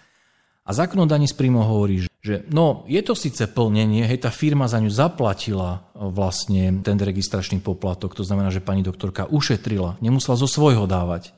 A 0.63 0.71
zákon 0.71 1.03
z 1.03 1.35
príjmu 1.35 1.67
hovorí, 1.67 2.07
že 2.23 2.47
no, 2.47 2.87
je 2.87 3.03
to 3.03 3.19
síce 3.19 3.43
plnenie, 3.51 4.07
hej, 4.07 4.23
tá 4.23 4.31
firma 4.31 4.71
za 4.71 4.79
ňu 4.79 4.87
zaplatila 4.87 5.83
e, 5.97 6.07
vlastne 6.15 6.79
ten 6.87 6.95
registračný 6.95 7.59
poplatok, 7.59 8.15
to 8.15 8.23
znamená, 8.23 8.55
že 8.55 8.63
pani 8.63 8.87
doktorka 8.87 9.27
ušetrila, 9.27 9.99
nemusela 9.99 10.39
zo 10.39 10.47
svojho 10.47 10.87
dávať. 10.87 11.35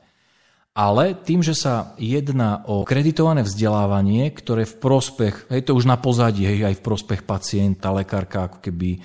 Ale 0.73 1.13
tým, 1.13 1.45
že 1.45 1.53
sa 1.53 1.93
jedná 2.01 2.65
o 2.65 2.81
kreditované 2.81 3.45
vzdelávanie, 3.45 4.33
ktoré 4.33 4.65
v 4.65 4.75
prospech, 4.81 5.35
hej, 5.53 5.69
to 5.69 5.77
už 5.77 5.85
na 5.85 6.01
pozadí, 6.01 6.49
hej, 6.49 6.65
aj 6.65 6.81
v 6.81 6.85
prospech 6.85 7.21
pacienta, 7.29 7.93
lekárka 7.93 8.49
ako 8.49 8.57
keby 8.57 8.97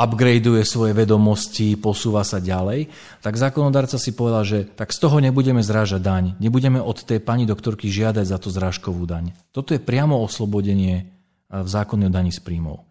upgradeuje 0.00 0.64
svoje 0.64 0.92
vedomosti, 0.96 1.76
posúva 1.76 2.24
sa 2.24 2.40
ďalej, 2.40 2.88
tak 3.20 3.36
zákonodárca 3.36 4.00
si 4.00 4.16
povedal, 4.16 4.44
že 4.48 4.58
tak 4.64 4.92
z 4.92 4.98
toho 5.00 5.20
nebudeme 5.20 5.60
zrážať 5.60 6.00
daň. 6.00 6.24
Nebudeme 6.40 6.80
od 6.80 7.04
tej 7.04 7.20
pani 7.20 7.44
doktorky 7.44 7.88
žiadať 7.92 8.24
za 8.24 8.40
to 8.40 8.48
zrážkovú 8.48 9.04
daň. 9.04 9.36
Toto 9.52 9.76
je 9.76 9.80
priamo 9.80 10.16
oslobodenie 10.20 10.94
e, 10.96 11.04
v 11.52 11.68
zákone 11.68 12.08
o 12.08 12.12
daní 12.12 12.32
z 12.32 12.40
príjmov. 12.40 12.88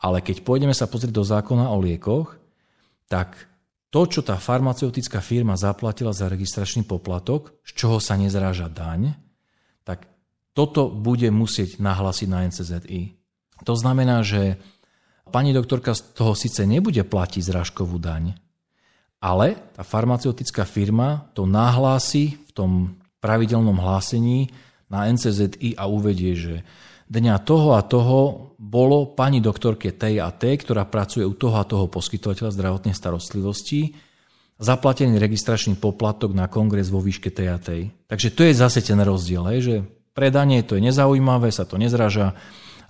Ale 0.00 0.24
keď 0.24 0.40
pôjdeme 0.40 0.72
sa 0.72 0.88
pozrieť 0.88 1.12
do 1.12 1.24
zákona 1.24 1.68
o 1.68 1.76
liekoch, 1.78 2.40
tak 3.12 3.51
to, 3.92 4.08
čo 4.08 4.24
tá 4.24 4.40
farmaceutická 4.40 5.20
firma 5.20 5.52
zaplatila 5.60 6.16
za 6.16 6.32
registračný 6.32 6.88
poplatok, 6.88 7.60
z 7.60 7.70
čoho 7.76 8.00
sa 8.00 8.16
nezráža 8.16 8.72
daň, 8.72 9.12
tak 9.84 10.08
toto 10.56 10.88
bude 10.88 11.28
musieť 11.28 11.76
nahlásiť 11.76 12.28
na 12.32 12.48
NCZI. 12.48 13.02
To 13.68 13.74
znamená, 13.76 14.24
že 14.24 14.56
Pani 15.32 15.56
doktorka 15.56 15.96
z 15.96 16.12
toho 16.12 16.36
síce 16.36 16.68
nebude 16.68 17.00
platiť 17.08 17.40
zrážkovú 17.40 17.96
daň, 17.96 18.36
ale 19.22 19.56
tá 19.72 19.80
farmaceutická 19.80 20.68
firma 20.68 21.30
to 21.32 21.48
nahlási 21.48 22.36
v 22.36 22.50
tom 22.52 22.70
pravidelnom 23.24 23.80
hlásení 23.80 24.52
na 24.92 25.08
NCZI 25.08 25.80
a 25.80 25.88
uvedie, 25.88 26.36
že 26.36 26.54
dňa 27.12 27.44
toho 27.44 27.76
a 27.76 27.84
toho 27.84 28.52
bolo 28.56 29.12
pani 29.12 29.44
doktorke 29.44 29.92
tej 29.92 30.24
a 30.24 30.32
tej, 30.32 30.64
ktorá 30.64 30.88
pracuje 30.88 31.26
u 31.26 31.34
toho 31.36 31.60
a 31.60 31.68
toho 31.68 31.90
poskytovateľa 31.92 32.54
zdravotnej 32.54 32.94
starostlivosti, 32.96 33.92
zaplatený 34.62 35.18
registračný 35.18 35.76
poplatok 35.76 36.32
na 36.32 36.48
kongres 36.48 36.88
vo 36.88 37.02
výške 37.02 37.28
tej 37.28 37.48
a 37.52 37.58
tej. 37.58 37.92
Takže 38.08 38.28
to 38.32 38.46
je 38.46 38.54
zase 38.54 38.80
ten 38.80 38.96
rozdiel, 39.02 39.44
že 39.60 39.84
predanie 40.16 40.64
to 40.64 40.78
je 40.78 40.88
nezaujímavé, 40.88 41.52
sa 41.52 41.68
to 41.68 41.76
nezraža, 41.76 42.32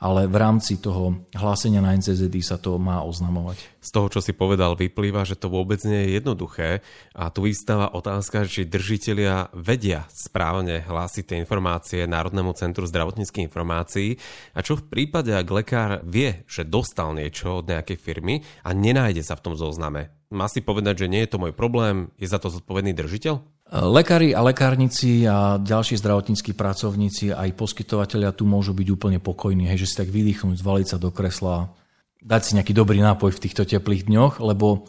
ale 0.03 0.27
v 0.27 0.35
rámci 0.35 0.83
toho 0.83 1.23
hlásenia 1.31 1.79
na 1.79 1.95
NCZD 1.95 2.43
sa 2.43 2.59
to 2.59 2.75
má 2.75 3.07
oznamovať. 3.07 3.63
Z 3.79 3.91
toho, 3.95 4.11
čo 4.11 4.19
si 4.19 4.35
povedal, 4.35 4.75
vyplýva, 4.75 5.23
že 5.23 5.39
to 5.39 5.47
vôbec 5.47 5.79
nie 5.87 6.11
je 6.11 6.19
jednoduché 6.19 6.83
a 7.15 7.31
tu 7.31 7.47
vystáva 7.47 7.95
otázka, 7.95 8.51
či 8.51 8.67
držitelia 8.67 9.55
vedia 9.55 10.11
správne 10.11 10.83
hlásiť 10.83 11.25
tie 11.31 11.37
informácie 11.39 12.11
Národnému 12.11 12.51
centru 12.59 12.83
zdravotníckých 12.83 13.47
informácií 13.47 14.19
a 14.59 14.67
čo 14.67 14.75
v 14.75 14.91
prípade, 14.91 15.31
ak 15.31 15.47
lekár 15.47 16.03
vie, 16.03 16.43
že 16.51 16.67
dostal 16.67 17.15
niečo 17.15 17.63
od 17.63 17.71
nejakej 17.71 17.99
firmy 18.03 18.43
a 18.67 18.75
nenájde 18.75 19.23
sa 19.23 19.39
v 19.39 19.45
tom 19.47 19.55
zozname. 19.55 20.11
Má 20.35 20.51
si 20.51 20.65
povedať, 20.65 21.07
že 21.07 21.11
nie 21.13 21.23
je 21.23 21.31
to 21.31 21.39
môj 21.39 21.55
problém, 21.55 22.11
je 22.19 22.27
za 22.27 22.43
to 22.43 22.51
zodpovedný 22.51 22.91
držiteľ? 22.97 23.62
Lekári 23.73 24.37
a 24.37 24.45
lekárnici 24.45 25.25
a 25.25 25.57
ďalší 25.57 25.97
zdravotníckí 25.97 26.53
pracovníci 26.53 27.33
aj 27.33 27.57
poskytovateľia 27.57 28.37
tu 28.37 28.45
môžu 28.45 28.77
byť 28.77 28.89
úplne 28.93 29.17
pokojní, 29.17 29.65
hej, 29.65 29.89
že 29.89 29.89
si 29.89 29.97
tak 29.97 30.13
vydýchnuť, 30.13 30.61
zvaliť 30.61 30.87
sa 30.93 31.01
do 31.01 31.09
kresla, 31.09 31.73
dať 32.21 32.41
si 32.45 32.53
nejaký 32.61 32.77
dobrý 32.77 33.01
nápoj 33.01 33.33
v 33.33 33.43
týchto 33.49 33.65
teplých 33.65 34.05
dňoch, 34.13 34.45
lebo 34.45 34.85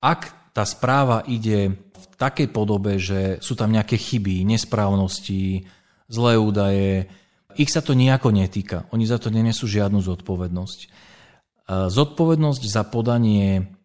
ak 0.00 0.32
tá 0.56 0.64
správa 0.64 1.20
ide 1.28 1.76
v 1.76 2.04
takej 2.16 2.48
podobe, 2.48 2.96
že 2.96 3.44
sú 3.44 3.52
tam 3.52 3.76
nejaké 3.76 4.00
chyby, 4.00 4.40
nesprávnosti, 4.40 5.68
zlé 6.08 6.40
údaje, 6.40 7.12
ich 7.60 7.68
sa 7.68 7.84
to 7.84 7.92
nejako 7.92 8.32
netýka. 8.32 8.88
Oni 8.88 9.04
za 9.04 9.20
to 9.20 9.28
nenesú 9.28 9.68
žiadnu 9.68 10.00
zodpovednosť. 10.00 10.78
Zodpovednosť 11.68 12.62
za 12.64 12.88
podanie 12.88 13.77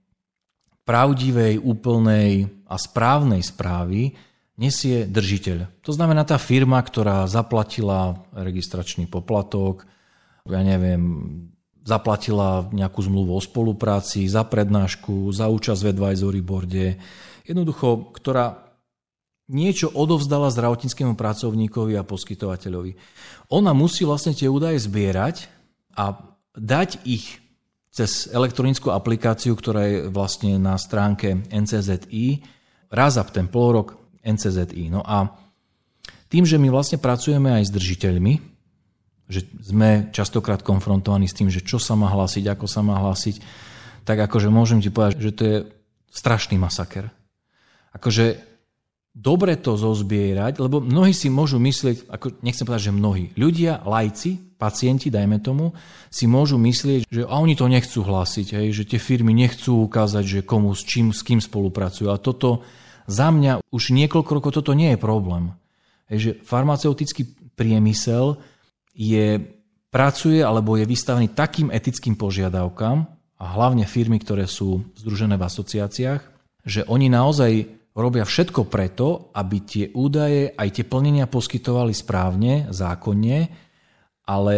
pravdivej, 0.83 1.59
úplnej 1.63 2.47
a 2.67 2.75
správnej 2.75 3.43
správy 3.43 4.15
nesie 4.59 5.09
držiteľ. 5.09 5.81
To 5.81 5.91
znamená 5.91 6.23
tá 6.27 6.37
firma, 6.37 6.77
ktorá 6.77 7.25
zaplatila 7.25 8.21
registračný 8.35 9.09
poplatok, 9.09 9.87
ja 10.43 10.61
neviem, 10.61 11.01
zaplatila 11.83 12.67
nejakú 12.71 13.03
zmluvu 13.03 13.35
o 13.35 13.41
spolupráci, 13.43 14.27
za 14.27 14.47
prednášku, 14.47 15.31
za 15.35 15.51
účasť 15.51 15.81
v 15.83 15.91
advisory 15.91 16.39
boarde, 16.39 16.87
jednoducho, 17.43 18.13
ktorá 18.15 18.63
niečo 19.51 19.91
odovzdala 19.91 20.47
zdravotníckému 20.47 21.19
pracovníkovi 21.19 21.99
a 21.99 22.07
poskytovateľovi. 22.07 22.95
Ona 23.51 23.75
musí 23.75 24.07
vlastne 24.07 24.31
tie 24.31 24.47
údaje 24.47 24.79
zbierať 24.79 25.51
a 25.99 26.15
dať 26.55 27.03
ich 27.03 27.42
cez 27.93 28.25
elektronickú 28.33 28.89
aplikáciu, 28.89 29.53
ktorá 29.53 29.85
je 29.85 29.97
vlastne 30.09 30.57
na 30.57 30.73
stránke 30.81 31.45
NCZI, 31.53 32.41
raz 32.89 33.21
za 33.21 33.23
ten 33.29 33.45
rok 33.53 34.01
NCZI. 34.25 34.89
No 34.89 35.05
a 35.05 35.29
tým, 36.25 36.49
že 36.49 36.57
my 36.57 36.73
vlastne 36.73 36.97
pracujeme 36.97 37.53
aj 37.53 37.69
s 37.69 37.75
držiteľmi, 37.77 38.33
že 39.29 39.45
sme 39.61 40.09
častokrát 40.09 40.65
konfrontovaní 40.65 41.29
s 41.29 41.37
tým, 41.37 41.53
že 41.53 41.61
čo 41.61 41.77
sa 41.77 41.93
má 41.93 42.09
hlásiť, 42.09 42.49
ako 42.49 42.65
sa 42.65 42.81
má 42.81 42.97
hlásiť, 42.97 43.37
tak 44.03 44.17
akože 44.25 44.49
môžem 44.49 44.81
ti 44.81 44.89
povedať, 44.89 45.21
že 45.21 45.31
to 45.31 45.43
je 45.45 45.57
strašný 46.09 46.57
masaker. 46.57 47.13
Akože 47.93 48.52
dobre 49.13 49.53
to 49.61 49.77
zozbierať, 49.77 50.57
lebo 50.57 50.81
mnohí 50.81 51.13
si 51.13 51.29
môžu 51.29 51.61
myslieť, 51.61 52.09
ako 52.09 52.41
nechcem 52.41 52.65
povedať, 52.65 52.89
že 52.89 52.97
mnohí, 52.97 53.25
ľudia, 53.37 53.85
lajci, 53.85 54.57
pacienti, 54.57 55.13
dajme 55.13 55.37
tomu, 55.37 55.77
si 56.09 56.25
môžu 56.25 56.57
myslieť, 56.57 57.05
že 57.05 57.21
a 57.29 57.37
oni 57.37 57.53
to 57.53 57.69
nechcú 57.69 58.01
hlásiť, 58.01 58.57
hej, 58.57 58.67
že 58.73 58.83
tie 58.89 58.99
firmy 58.99 59.31
nechcú 59.37 59.85
ukázať, 59.85 60.23
že 60.25 60.39
komu, 60.41 60.73
s 60.73 60.81
čím, 60.81 61.13
s 61.13 61.21
kým 61.21 61.37
spolupracujú. 61.37 62.09
A 62.09 62.17
toto 62.17 62.65
za 63.05 63.29
mňa 63.29 63.61
už 63.69 63.93
niekoľko 63.93 64.31
rokov 64.33 64.51
toto 64.57 64.73
nie 64.73 64.97
je 64.97 64.99
problém. 64.99 65.53
Hej, 66.09 66.17
že 66.19 66.31
farmaceutický 66.41 67.29
priemysel 67.53 68.41
je, 68.97 69.37
pracuje 69.93 70.41
alebo 70.41 70.73
je 70.73 70.89
vystavený 70.89 71.37
takým 71.37 71.69
etickým 71.69 72.17
požiadavkám 72.17 72.97
a 73.37 73.45
hlavne 73.45 73.85
firmy, 73.85 74.17
ktoré 74.17 74.49
sú 74.49 74.89
združené 74.97 75.37
v 75.37 75.45
asociáciách, 75.45 76.21
že 76.63 76.81
oni 76.87 77.11
naozaj 77.11 77.82
robia 77.93 78.25
všetko 78.25 78.69
preto, 78.69 79.29
aby 79.37 79.57
tie 79.61 79.85
údaje, 79.93 80.53
aj 80.53 80.69
tie 80.81 80.85
plnenia 80.85 81.29
poskytovali 81.29 81.93
správne, 81.93 82.69
zákonne, 82.73 83.49
ale 84.25 84.53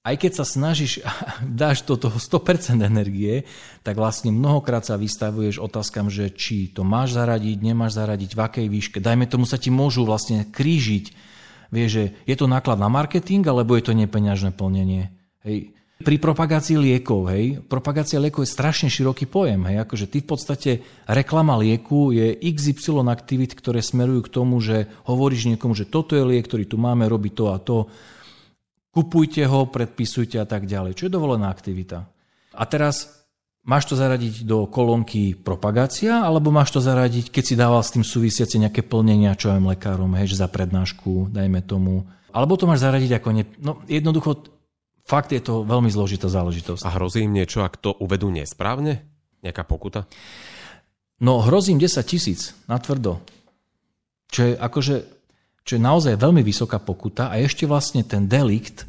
aj 0.00 0.16
keď 0.16 0.32
sa 0.32 0.44
snažíš, 0.48 1.04
dáš 1.60 1.84
do 1.84 1.96
toho 2.00 2.16
100% 2.16 2.80
energie, 2.80 3.44
tak 3.84 4.00
vlastne 4.00 4.32
mnohokrát 4.32 4.84
sa 4.84 4.96
vystavuješ 4.96 5.60
otázkam, 5.60 6.08
že 6.08 6.32
či 6.32 6.72
to 6.72 6.82
máš 6.82 7.16
zaradiť, 7.16 7.56
nemáš 7.60 8.00
zaradiť, 8.00 8.30
v 8.32 8.40
akej 8.40 8.66
výške. 8.72 8.98
Dajme 8.98 9.28
tomu 9.28 9.44
sa 9.44 9.60
ti 9.60 9.68
môžu 9.68 10.08
vlastne 10.08 10.48
krížiť. 10.48 11.32
Vieš, 11.70 11.90
že 11.92 12.04
je 12.26 12.34
to 12.34 12.50
náklad 12.50 12.82
na 12.82 12.90
marketing, 12.90 13.46
alebo 13.46 13.78
je 13.78 13.84
to 13.86 13.94
nepeňažné 13.94 14.50
plnenie. 14.56 15.14
Hej. 15.46 15.79
Pri 16.00 16.16
propagácii 16.16 16.80
liekov, 16.80 17.28
hej, 17.28 17.60
propagácia 17.68 18.16
liekov 18.16 18.48
je 18.48 18.54
strašne 18.56 18.88
široký 18.88 19.28
pojem, 19.28 19.68
hej, 19.68 19.84
akože 19.84 20.08
ty 20.08 20.24
v 20.24 20.28
podstate 20.32 20.70
reklama 21.04 21.60
lieku 21.60 22.08
je 22.08 22.40
XY 22.40 23.04
aktivít, 23.12 23.52
ktoré 23.52 23.84
smerujú 23.84 24.24
k 24.24 24.32
tomu, 24.32 24.64
že 24.64 24.88
hovoríš 25.04 25.52
niekomu, 25.52 25.76
že 25.76 25.84
toto 25.84 26.16
je 26.16 26.24
liek, 26.24 26.48
ktorý 26.48 26.64
tu 26.64 26.80
máme, 26.80 27.04
robí 27.04 27.28
to 27.28 27.52
a 27.52 27.60
to, 27.60 27.92
kupujte 28.96 29.44
ho, 29.44 29.68
predpisujte 29.68 30.40
a 30.40 30.48
tak 30.48 30.64
ďalej, 30.64 30.96
čo 30.96 31.04
je 31.04 31.12
dovolená 31.12 31.52
aktivita. 31.52 32.08
A 32.56 32.64
teraz 32.64 33.28
máš 33.60 33.92
to 33.92 33.94
zaradiť 33.94 34.48
do 34.48 34.64
kolónky 34.72 35.36
propagácia, 35.36 36.24
alebo 36.24 36.48
máš 36.48 36.72
to 36.72 36.80
zaradiť, 36.80 37.28
keď 37.28 37.44
si 37.44 37.54
dával 37.60 37.84
s 37.84 37.92
tým 37.92 38.08
súvisiace 38.08 38.56
nejaké 38.56 38.80
plnenia, 38.88 39.36
čo 39.36 39.52
aj 39.52 39.76
lekárom, 39.76 40.16
hej, 40.16 40.32
za 40.32 40.48
prednášku, 40.48 41.28
dajme 41.28 41.60
tomu. 41.60 42.08
Alebo 42.32 42.56
to 42.56 42.64
máš 42.64 42.88
zaradiť 42.88 43.20
ako... 43.20 43.28
Ne... 43.36 43.44
No 43.60 43.84
jednoducho 43.84 44.59
Fakt 45.10 45.34
je 45.34 45.42
to 45.42 45.66
veľmi 45.66 45.90
zložitá 45.90 46.30
záležitosť. 46.30 46.86
A 46.86 46.94
hrozí 46.94 47.26
im 47.26 47.34
niečo, 47.34 47.66
ak 47.66 47.82
to 47.82 47.90
uvedú 47.98 48.30
nesprávne? 48.30 49.02
Nejaká 49.42 49.66
pokuta? 49.66 50.06
No 51.18 51.42
hrozí 51.42 51.74
im 51.74 51.82
10 51.82 51.98
tisíc 52.06 52.54
na 52.70 52.78
tvrdo. 52.78 53.18
Čo 54.30 54.46
je, 54.46 54.52
akože, 54.54 54.94
čo 55.66 55.72
je 55.74 55.82
naozaj 55.82 56.14
veľmi 56.14 56.46
vysoká 56.46 56.78
pokuta 56.78 57.26
a 57.26 57.42
ešte 57.42 57.66
vlastne 57.66 58.06
ten 58.06 58.30
delikt 58.30 58.86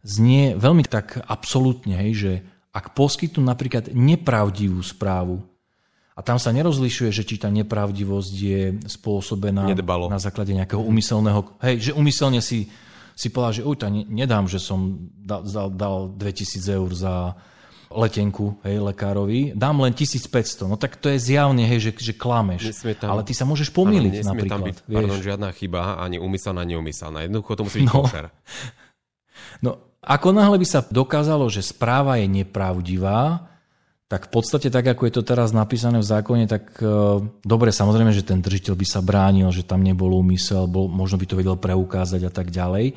znie 0.00 0.56
veľmi 0.56 0.88
tak 0.88 1.20
absolútne, 1.28 2.00
hej, 2.00 2.12
že 2.16 2.32
ak 2.72 2.96
poskytnú 2.96 3.44
napríklad 3.44 3.92
nepravdivú 3.92 4.80
správu, 4.80 5.44
a 6.18 6.20
tam 6.26 6.34
sa 6.34 6.50
nerozlišuje, 6.50 7.14
že 7.14 7.22
či 7.22 7.38
tá 7.38 7.46
nepravdivosť 7.46 8.34
je 8.34 8.62
spôsobená 8.90 9.70
Nedbalo. 9.70 10.10
na 10.10 10.18
základe 10.18 10.50
nejakého 10.50 10.82
umyselného... 10.82 11.46
Hej, 11.62 11.74
že 11.78 11.92
umyselne 11.94 12.42
si 12.42 12.66
si 13.18 13.34
povedal, 13.34 13.52
že 13.58 13.62
uj, 13.66 13.82
nedám, 14.06 14.46
že 14.46 14.62
som 14.62 15.10
dal, 15.18 15.42
dal, 15.42 15.68
dal 15.74 15.96
2000 16.14 16.78
eur 16.78 16.90
za 16.94 17.34
letenku 17.90 18.60
hej, 18.62 18.78
lekárovi, 18.84 19.56
dám 19.58 19.82
len 19.82 19.90
1500. 19.90 20.70
No 20.70 20.78
tak 20.78 21.00
to 21.00 21.10
je 21.10 21.18
zjavne, 21.18 21.66
hej, 21.66 21.90
že, 21.90 21.92
že 21.98 22.12
klameš. 22.14 22.70
Tam, 23.00 23.10
ale 23.10 23.26
ty 23.26 23.34
sa 23.34 23.42
môžeš 23.42 23.74
pomýliť 23.74 24.22
ano, 24.22 24.28
napríklad. 24.36 24.52
tam 24.52 24.60
byť 24.70 24.76
vieš. 24.86 24.94
pardon, 24.94 25.18
žiadna 25.18 25.48
chyba, 25.56 25.80
ani 25.98 26.22
umyselná, 26.22 26.62
neumyselná. 26.62 27.26
Jednoducho 27.26 27.58
to 27.58 27.62
musí 27.66 27.76
byť 27.82 27.88
no, 27.90 27.96
košer. 28.06 28.26
No 29.58 29.88
Ako 29.98 30.30
náhle 30.30 30.62
by 30.62 30.66
sa 30.66 30.80
dokázalo, 30.86 31.50
že 31.50 31.64
správa 31.64 32.22
je 32.22 32.30
nepravdivá, 32.30 33.50
tak 34.08 34.32
v 34.32 34.40
podstate 34.40 34.72
tak, 34.72 34.88
ako 34.88 35.04
je 35.04 35.14
to 35.20 35.22
teraz 35.22 35.52
napísané 35.52 36.00
v 36.00 36.08
zákone, 36.08 36.48
tak 36.48 36.80
e, 36.80 37.20
dobre, 37.44 37.68
samozrejme, 37.68 38.08
že 38.16 38.24
ten 38.24 38.40
držiteľ 38.40 38.72
by 38.72 38.86
sa 38.88 39.04
bránil, 39.04 39.52
že 39.52 39.68
tam 39.68 39.84
nebol 39.84 40.16
úmysel, 40.16 40.64
bol, 40.64 40.88
možno 40.88 41.20
by 41.20 41.28
to 41.28 41.36
vedel 41.36 41.60
preukázať 41.60 42.24
a 42.24 42.32
tak 42.32 42.48
ďalej. 42.48 42.96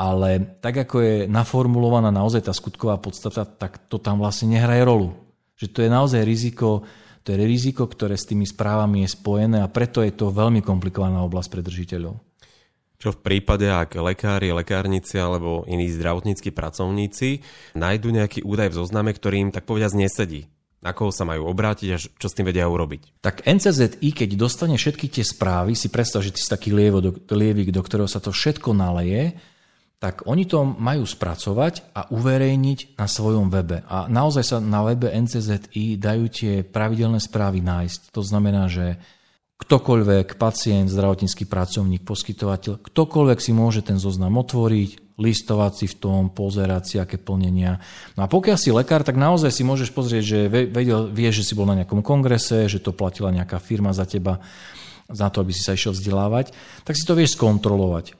Ale 0.00 0.28
tak, 0.64 0.88
ako 0.88 0.96
je 1.04 1.16
naformulovaná 1.28 2.08
naozaj 2.08 2.48
tá 2.48 2.56
skutková 2.56 2.96
podstata, 2.96 3.44
tak 3.44 3.76
to 3.92 4.00
tam 4.00 4.24
vlastne 4.24 4.56
nehraje 4.56 4.88
rolu. 4.88 5.12
Že 5.60 5.66
to 5.68 5.78
je 5.84 5.90
naozaj 5.92 6.20
riziko, 6.24 6.86
to 7.28 7.36
je 7.36 7.44
riziko, 7.44 7.84
ktoré 7.84 8.16
s 8.16 8.24
tými 8.24 8.48
správami 8.48 9.04
je 9.04 9.12
spojené 9.12 9.60
a 9.60 9.68
preto 9.68 10.00
je 10.00 10.16
to 10.16 10.32
veľmi 10.32 10.64
komplikovaná 10.64 11.20
oblasť 11.28 11.48
pre 11.52 11.60
držiteľov. 11.60 12.27
Čo 12.98 13.14
v 13.14 13.22
prípade, 13.22 13.70
ak 13.70 13.94
lekári, 13.94 14.50
lekárnici 14.50 15.22
alebo 15.22 15.62
iní 15.70 15.86
zdravotníckí 15.86 16.50
pracovníci 16.50 17.46
nájdu 17.78 18.10
nejaký 18.10 18.42
údaj 18.42 18.74
v 18.74 18.78
zozname, 18.82 19.14
ktorý 19.14 19.48
im 19.48 19.54
tak 19.54 19.70
povediať 19.70 19.94
nesedí. 19.94 20.50
Na 20.82 20.94
koho 20.94 21.14
sa 21.14 21.26
majú 21.26 21.46
obrátiť 21.50 21.88
a 21.94 21.98
čo 21.98 22.26
s 22.26 22.34
tým 22.34 22.50
vedia 22.50 22.66
urobiť? 22.66 23.22
Tak 23.22 23.46
NCZI, 23.46 24.02
keď 24.14 24.30
dostane 24.38 24.78
všetky 24.78 25.10
tie 25.10 25.26
správy, 25.26 25.78
si 25.78 25.90
predstav, 25.90 26.22
že 26.22 26.30
ty 26.34 26.42
si 26.42 26.50
taký 26.50 26.70
lievo, 26.70 26.98
do, 27.02 27.14
lievik, 27.34 27.74
do 27.74 27.82
ktorého 27.82 28.06
sa 28.06 28.22
to 28.22 28.30
všetko 28.30 28.74
naleje, 28.74 29.34
tak 29.98 30.22
oni 30.30 30.46
to 30.46 30.62
majú 30.62 31.02
spracovať 31.02 31.94
a 31.94 32.06
uverejniť 32.14 32.94
na 32.94 33.06
svojom 33.10 33.50
webe. 33.50 33.82
A 33.90 34.06
naozaj 34.06 34.44
sa 34.46 34.56
na 34.62 34.86
webe 34.86 35.10
NCZI 35.10 35.98
dajú 35.98 36.24
tie 36.30 36.62
pravidelné 36.62 37.18
správy 37.18 37.58
nájsť. 37.58 38.14
To 38.14 38.22
znamená, 38.22 38.70
že 38.70 39.02
ktokoľvek, 39.58 40.38
pacient, 40.38 40.86
zdravotnícky 40.86 41.42
pracovník, 41.42 42.06
poskytovateľ, 42.06 42.78
ktokoľvek 42.78 43.38
si 43.42 43.50
môže 43.50 43.82
ten 43.82 43.98
zoznam 43.98 44.38
otvoriť, 44.38 45.18
listovať 45.18 45.72
si 45.74 45.86
v 45.90 45.98
tom, 45.98 46.30
pozerať 46.30 46.82
si, 46.86 46.96
aké 47.02 47.18
plnenia. 47.18 47.82
No 48.14 48.22
a 48.22 48.30
pokiaľ 48.30 48.54
si 48.54 48.70
lekár, 48.70 49.02
tak 49.02 49.18
naozaj 49.18 49.50
si 49.50 49.66
môžeš 49.66 49.90
pozrieť, 49.90 50.22
že 50.22 50.38
vedel, 50.46 51.10
vieš, 51.10 51.42
že 51.42 51.46
si 51.50 51.54
bol 51.58 51.66
na 51.66 51.74
nejakom 51.82 52.06
kongrese, 52.06 52.70
že 52.70 52.78
to 52.78 52.94
platila 52.94 53.34
nejaká 53.34 53.58
firma 53.58 53.90
za 53.90 54.06
teba, 54.06 54.38
za 55.10 55.26
to, 55.26 55.42
aby 55.42 55.50
si 55.50 55.66
sa 55.66 55.74
išiel 55.74 55.90
vzdelávať, 55.90 56.54
tak 56.86 56.94
si 56.94 57.02
to 57.02 57.18
vieš 57.18 57.34
skontrolovať. 57.34 58.14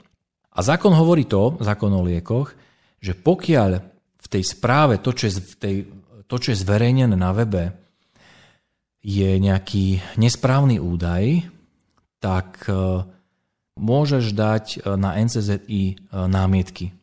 A 0.51 0.59
zákon 0.59 0.91
hovorí 0.91 1.23
to, 1.23 1.55
zákon 1.63 1.95
o 1.95 2.03
liekoch, 2.03 2.51
že 2.99 3.15
pokiaľ 3.15 3.79
v 4.19 4.27
tej 4.27 4.43
správe 4.43 4.99
to, 4.99 5.15
čo 5.15 5.31
je, 5.31 5.33
v 5.39 5.55
tej, 5.63 5.75
to, 6.27 6.37
čo 6.43 6.51
je 6.51 6.63
zverejnené 6.67 7.15
na 7.15 7.31
webe, 7.31 7.71
je 9.03 9.31
nejaký 9.39 10.03
nesprávny 10.19 10.83
údaj, 10.83 11.47
tak 12.19 12.67
e, 12.67 13.07
môžeš 13.79 14.35
dať 14.35 14.65
e, 14.75 14.79
na 14.99 15.15
NCZI 15.19 15.83
e, 15.87 15.95
námietky. 16.11 16.95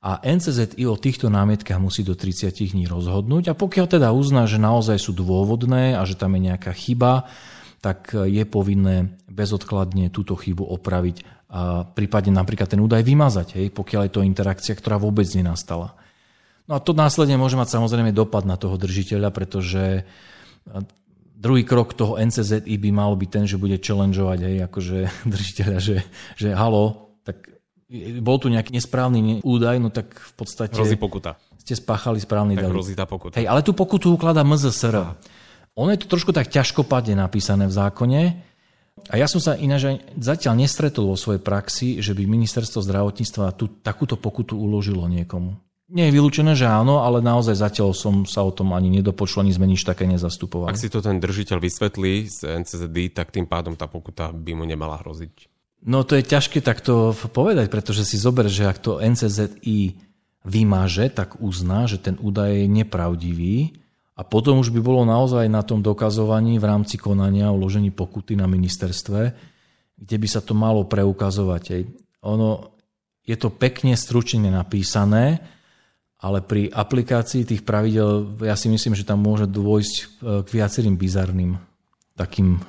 A 0.00 0.18
NCZI 0.24 0.88
o 0.88 0.96
týchto 0.96 1.28
námietkach 1.28 1.76
musí 1.76 2.00
do 2.02 2.16
30 2.16 2.72
dní 2.72 2.88
rozhodnúť 2.88 3.52
a 3.52 3.54
pokiaľ 3.54 3.86
teda 4.00 4.08
uzná, 4.16 4.48
že 4.48 4.56
naozaj 4.56 4.96
sú 4.96 5.12
dôvodné 5.12 5.92
a 5.92 6.02
že 6.08 6.16
tam 6.16 6.34
je 6.34 6.50
nejaká 6.50 6.72
chyba, 6.72 7.28
tak 7.84 8.12
je 8.16 8.44
povinné 8.48 9.20
bezodkladne 9.28 10.08
túto 10.08 10.36
chybu 10.36 10.64
opraviť 10.64 11.40
a 11.50 11.82
prípadne 11.82 12.30
napríklad 12.30 12.70
ten 12.70 12.80
údaj 12.80 13.02
vymazať, 13.02 13.58
hej, 13.58 13.66
pokiaľ 13.74 14.06
je 14.06 14.12
to 14.14 14.22
interakcia, 14.22 14.78
ktorá 14.78 15.02
vôbec 15.02 15.26
nenastala. 15.34 15.98
No 16.70 16.78
a 16.78 16.80
to 16.80 16.94
následne 16.94 17.34
môže 17.34 17.58
mať 17.58 17.74
samozrejme 17.74 18.14
dopad 18.14 18.46
na 18.46 18.54
toho 18.54 18.78
držiteľa, 18.78 19.34
pretože 19.34 20.06
druhý 21.40 21.64
krok 21.64 21.96
toho 21.96 22.20
NCZI 22.20 22.76
by 22.76 22.90
mal 22.92 23.16
byť 23.16 23.30
ten, 23.32 23.44
že 23.48 23.56
bude 23.56 23.80
challengeovať 23.80 24.38
hej, 24.44 24.56
akože 24.68 24.96
držiteľa, 25.32 25.78
že, 25.80 25.96
že 26.36 26.52
halo, 26.52 27.16
tak 27.24 27.48
bol 28.20 28.36
tu 28.36 28.52
nejaký 28.52 28.76
nesprávny 28.76 29.40
údaj, 29.40 29.80
no 29.80 29.88
tak 29.88 30.12
v 30.12 30.32
podstate... 30.36 30.76
Hrozí 30.76 31.00
pokuta. 31.00 31.40
Ste 31.56 31.74
spáchali 31.74 32.20
správny 32.20 32.60
tak 32.60 32.68
hrozí 32.68 32.92
tá 32.92 33.08
pokuta. 33.08 33.40
Hej, 33.40 33.48
ale 33.48 33.64
tú 33.64 33.72
pokutu 33.72 34.12
ukladá 34.14 34.44
MZSR. 34.44 35.16
Ono 35.74 35.90
je 35.90 36.00
to 36.04 36.06
trošku 36.06 36.30
tak 36.30 36.52
ťažkopadne 36.52 37.16
napísané 37.16 37.64
v 37.66 37.74
zákone, 37.74 38.22
a 39.08 39.16
ja 39.16 39.24
som 39.24 39.40
sa 39.40 39.56
ináč 39.56 39.96
zatiaľ 40.20 40.60
nestretol 40.60 41.08
vo 41.08 41.16
svojej 41.16 41.40
praxi, 41.40 42.04
že 42.04 42.12
by 42.12 42.28
ministerstvo 42.28 42.84
zdravotníctva 42.84 43.56
tú, 43.56 43.80
takúto 43.80 44.20
pokutu 44.20 44.60
uložilo 44.60 45.08
niekomu. 45.08 45.56
Nie 45.90 46.06
je 46.06 46.14
vylúčené, 46.14 46.54
že 46.54 46.70
áno, 46.70 47.02
ale 47.02 47.18
naozaj 47.18 47.58
zatiaľ 47.58 47.90
som 47.98 48.22
sa 48.22 48.46
o 48.46 48.54
tom 48.54 48.70
ani 48.78 48.94
nedopočul, 48.94 49.42
ani 49.42 49.50
sme 49.50 49.66
nič 49.66 49.82
také 49.82 50.06
nezastupovali. 50.06 50.70
Ak 50.70 50.78
si 50.78 50.86
to 50.86 51.02
ten 51.02 51.18
držiteľ 51.18 51.58
vysvetlí 51.58 52.30
z 52.30 52.38
NCZD, 52.62 53.10
tak 53.10 53.34
tým 53.34 53.50
pádom 53.50 53.74
tá 53.74 53.90
pokuta 53.90 54.30
by 54.30 54.54
mu 54.54 54.62
nemala 54.62 55.02
hroziť. 55.02 55.50
No 55.82 56.06
to 56.06 56.14
je 56.14 56.22
ťažké 56.22 56.62
takto 56.62 57.10
povedať, 57.34 57.66
pretože 57.72 58.06
si 58.06 58.20
zober, 58.20 58.46
že 58.46 58.70
ak 58.70 58.78
to 58.78 59.02
NCZI 59.02 59.98
vymáže, 60.46 61.10
tak 61.10 61.42
uzná, 61.42 61.90
že 61.90 61.98
ten 61.98 62.14
údaj 62.22 62.64
je 62.64 62.66
nepravdivý 62.70 63.56
a 64.14 64.22
potom 64.22 64.60
už 64.60 64.70
by 64.70 64.80
bolo 64.84 65.02
naozaj 65.08 65.48
na 65.48 65.64
tom 65.64 65.80
dokazovaní 65.80 66.60
v 66.60 66.68
rámci 66.68 67.00
konania 67.00 67.50
o 67.50 67.56
uložení 67.56 67.90
pokuty 67.90 68.36
na 68.36 68.44
ministerstve, 68.44 69.20
kde 69.96 70.16
by 70.20 70.28
sa 70.28 70.44
to 70.44 70.52
malo 70.52 70.84
preukazovať. 70.84 71.88
Ono, 72.28 72.78
je 73.24 73.36
to 73.40 73.48
pekne 73.48 73.96
stručne 73.96 74.52
napísané, 74.52 75.40
ale 76.20 76.44
pri 76.44 76.68
aplikácii 76.68 77.48
tých 77.48 77.64
pravidel 77.64 78.36
ja 78.44 78.54
si 78.54 78.68
myslím, 78.68 78.92
že 78.92 79.08
tam 79.08 79.24
môže 79.24 79.48
dôjsť 79.48 79.94
e, 79.96 80.04
k 80.44 80.48
viacerým 80.52 80.94
bizarným 81.00 81.56
takým 82.14 82.60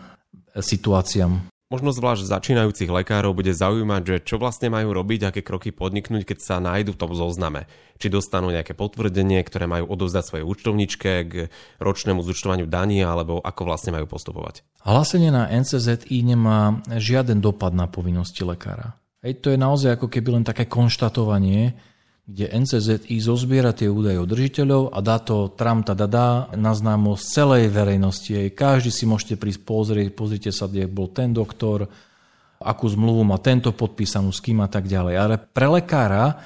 situáciám. 0.56 1.52
Možno 1.72 1.96
zvlášť 1.96 2.28
začínajúcich 2.28 2.92
lekárov 2.92 3.32
bude 3.32 3.56
zaujímať, 3.56 4.02
že 4.04 4.16
čo 4.28 4.36
vlastne 4.36 4.68
majú 4.68 4.92
robiť, 4.92 5.32
aké 5.32 5.40
kroky 5.40 5.72
podniknúť, 5.72 6.28
keď 6.28 6.38
sa 6.44 6.56
nájdu 6.60 6.92
v 6.92 7.00
tom 7.00 7.16
zozname. 7.16 7.64
Či 7.96 8.12
dostanú 8.12 8.52
nejaké 8.52 8.76
potvrdenie, 8.76 9.40
ktoré 9.40 9.72
majú 9.72 9.88
odovzdať 9.88 10.24
svojej 10.28 10.46
účtovničke 10.52 11.12
k 11.32 11.34
ročnému 11.80 12.20
zúčtovaniu 12.28 12.68
daní, 12.68 13.00
alebo 13.08 13.40
ako 13.40 13.62
vlastne 13.64 13.96
majú 13.96 14.04
postupovať. 14.04 14.68
Hlásenie 14.84 15.32
na 15.32 15.48
NCZI 15.48 16.12
nemá 16.28 16.84
žiaden 16.92 17.40
dopad 17.40 17.72
na 17.72 17.88
povinnosti 17.88 18.44
lekára. 18.44 19.00
Hej, 19.24 19.40
to 19.40 19.56
je 19.56 19.60
naozaj 19.60 19.96
ako 19.96 20.12
keby 20.12 20.44
len 20.44 20.44
také 20.44 20.68
konštatovanie, 20.68 21.72
kde 22.26 22.54
NCZI 22.54 23.18
zozbiera 23.20 23.74
tie 23.74 23.90
údaje 23.90 24.22
od 24.22 24.30
držiteľov 24.30 24.94
a 24.94 24.98
dá 25.02 25.18
to 25.20 25.52
tram 25.52 25.82
dá 25.84 26.48
na 26.54 26.72
známo 26.72 27.18
z 27.18 27.24
celej 27.42 27.74
verejnosti. 27.74 28.54
Každý 28.54 28.94
si 28.94 29.04
môžete 29.10 29.36
prísť 29.36 29.62
pozrieť, 29.66 30.08
pozrite 30.14 30.52
sa, 30.54 30.70
kde 30.70 30.86
bol 30.86 31.10
ten 31.10 31.34
doktor, 31.34 31.90
akú 32.62 32.86
zmluvu 32.86 33.26
má 33.26 33.42
tento 33.42 33.74
podpísanú, 33.74 34.30
s 34.30 34.40
kým 34.40 34.62
a 34.62 34.70
tak 34.70 34.86
ďalej. 34.86 35.16
Ale 35.18 35.36
pre 35.42 35.68
lekára 35.68 36.40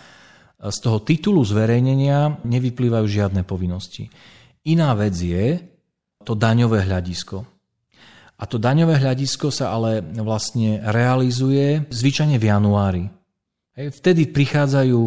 z 0.64 0.78
toho 0.80 1.04
titulu 1.04 1.44
zverejnenia 1.44 2.42
nevyplývajú 2.48 3.06
žiadne 3.06 3.44
povinnosti. 3.44 4.10
Iná 4.66 4.96
vec 4.98 5.14
je 5.14 5.62
to 6.26 6.34
daňové 6.34 6.88
hľadisko. 6.88 7.46
A 8.36 8.44
to 8.50 8.58
daňové 8.60 9.00
hľadisko 9.00 9.54
sa 9.54 9.72
ale 9.72 10.02
vlastne 10.02 10.82
realizuje 10.92 11.86
zvyčajne 11.88 12.36
v 12.36 12.46
januári. 12.50 13.04
Vtedy 13.76 14.32
prichádzajú 14.32 15.00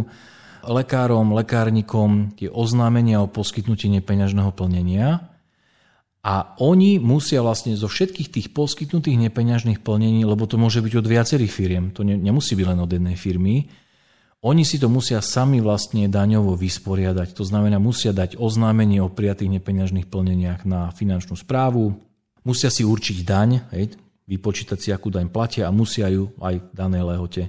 lekárom, 0.65 1.35
lekárnikom 1.37 2.35
tie 2.39 2.49
oznámenia 2.49 3.23
o 3.23 3.31
poskytnutí 3.31 3.91
nepeňažného 4.01 4.51
plnenia 4.55 5.29
a 6.25 6.59
oni 6.59 6.99
musia 6.99 7.41
vlastne 7.41 7.79
zo 7.79 7.87
všetkých 7.87 8.29
tých 8.29 8.49
poskytnutých 8.51 9.31
nepeňažných 9.31 9.81
plnení, 9.81 10.27
lebo 10.27 10.45
to 10.51 10.59
môže 10.59 10.83
byť 10.83 10.95
od 10.99 11.07
viacerých 11.07 11.53
firiem, 11.53 11.85
to 11.95 12.03
nemusí 12.03 12.59
byť 12.59 12.67
len 12.67 12.79
od 12.83 12.91
jednej 12.91 13.17
firmy, 13.17 13.71
oni 14.39 14.63
si 14.63 14.79
to 14.79 14.87
musia 14.87 15.19
sami 15.19 15.59
vlastne 15.59 16.07
daňovo 16.07 16.55
vysporiadať. 16.55 17.35
To 17.35 17.43
znamená, 17.43 17.83
musia 17.83 18.15
dať 18.15 18.39
oznámenie 18.39 19.03
o 19.03 19.11
prijatých 19.11 19.59
nepeňažných 19.59 20.07
plneniach 20.07 20.63
na 20.63 20.95
finančnú 20.95 21.35
správu, 21.35 21.99
musia 22.47 22.71
si 22.71 22.87
určiť 22.87 23.27
daň, 23.27 23.51
hej, 23.75 23.99
vypočítať 24.31 24.79
si, 24.79 24.89
akú 24.95 25.11
daň 25.11 25.27
platia 25.27 25.67
a 25.67 25.75
musia 25.75 26.07
ju 26.07 26.31
aj 26.39 26.55
v 26.61 26.67
danej 26.71 27.03
lehote 27.03 27.43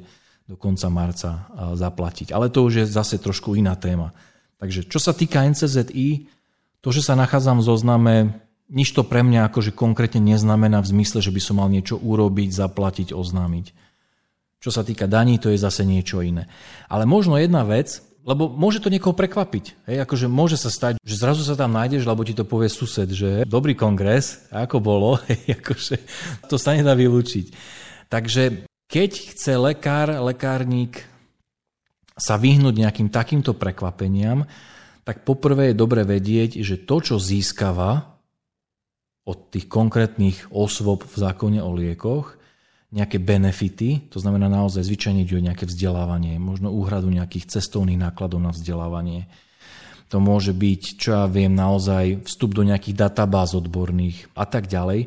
do 0.49 0.57
konca 0.57 0.89
marca 0.89 1.45
zaplatiť. 1.77 2.33
Ale 2.33 2.49
to 2.49 2.65
už 2.65 2.73
je 2.81 2.85
zase 2.89 3.21
trošku 3.21 3.53
iná 3.53 3.77
téma. 3.77 4.17
Takže 4.57 4.89
čo 4.89 4.97
sa 4.97 5.13
týka 5.13 5.45
NCZI, 5.45 6.25
to, 6.81 6.89
že 6.89 7.05
sa 7.05 7.13
nachádzam 7.13 7.61
v 7.61 7.67
zozname, 7.69 8.15
nič 8.73 8.97
to 8.97 9.05
pre 9.05 9.21
mňa 9.21 9.53
akože 9.53 9.77
konkrétne 9.77 10.17
neznamená 10.25 10.81
v 10.81 10.89
zmysle, 10.89 11.21
že 11.21 11.29
by 11.29 11.41
som 11.41 11.61
mal 11.61 11.69
niečo 11.69 12.01
urobiť, 12.01 12.49
zaplatiť, 12.49 13.13
oznámiť. 13.13 13.65
Čo 14.59 14.69
sa 14.73 14.81
týka 14.81 15.05
daní, 15.05 15.37
to 15.37 15.53
je 15.53 15.61
zase 15.61 15.85
niečo 15.85 16.19
iné. 16.25 16.49
Ale 16.89 17.05
možno 17.05 17.37
jedna 17.37 17.61
vec, 17.61 18.01
lebo 18.27 18.51
môže 18.51 18.83
to 18.83 18.91
niekoho 18.91 19.15
prekvapiť. 19.15 19.89
Hej, 19.89 19.97
akože 20.05 20.27
môže 20.27 20.59
sa 20.59 20.69
stať, 20.69 20.99
že 21.01 21.15
zrazu 21.17 21.41
sa 21.41 21.55
tam 21.55 21.73
nájdeš, 21.73 22.03
lebo 22.03 22.21
ti 22.21 22.35
to 22.35 22.43
povie 22.43 22.69
sused, 22.69 23.09
že 23.09 23.47
dobrý 23.47 23.73
kongres, 23.73 24.49
ako 24.51 24.77
bolo, 24.83 25.17
hej, 25.29 25.57
akože 25.61 25.95
to 26.45 26.59
sa 26.59 26.75
nedá 26.75 26.93
vylúčiť. 26.93 27.53
Takže 28.09 28.68
keď 28.89 29.11
chce 29.37 29.53
lekár, 29.61 30.09
lekárnik 30.17 31.05
sa 32.17 32.35
vyhnúť 32.35 32.75
nejakým 32.75 33.13
takýmto 33.13 33.53
prekvapeniam, 33.53 34.49
tak 35.05 35.23
poprvé 35.23 35.71
je 35.71 35.79
dobre 35.79 36.01
vedieť, 36.03 36.59
že 36.65 36.81
to, 36.83 36.99
čo 36.99 37.15
získava 37.21 38.19
od 39.29 39.53
tých 39.53 39.69
konkrétnych 39.69 40.49
osôb 40.49 41.05
v 41.05 41.15
zákone 41.15 41.61
o 41.61 41.69
liekoch, 41.77 42.35
nejaké 42.89 43.21
benefity, 43.21 44.09
to 44.09 44.17
znamená 44.17 44.49
naozaj 44.49 44.81
zvyčajne 44.81 45.21
ide 45.21 45.37
o 45.37 45.45
nejaké 45.45 45.69
vzdelávanie, 45.69 46.41
možno 46.41 46.73
úhradu 46.73 47.13
nejakých 47.13 47.45
cestovných 47.45 48.01
nákladov 48.01 48.41
na 48.41 48.49
vzdelávanie. 48.49 49.29
To 50.09 50.17
môže 50.17 50.57
byť, 50.57 50.81
čo 50.97 51.13
ja 51.13 51.29
viem, 51.29 51.53
naozaj 51.53 52.25
vstup 52.25 52.57
do 52.57 52.65
nejakých 52.65 52.97
databáz 52.97 53.53
odborných 53.53 54.25
a 54.33 54.49
tak 54.49 54.65
ďalej. 54.65 55.05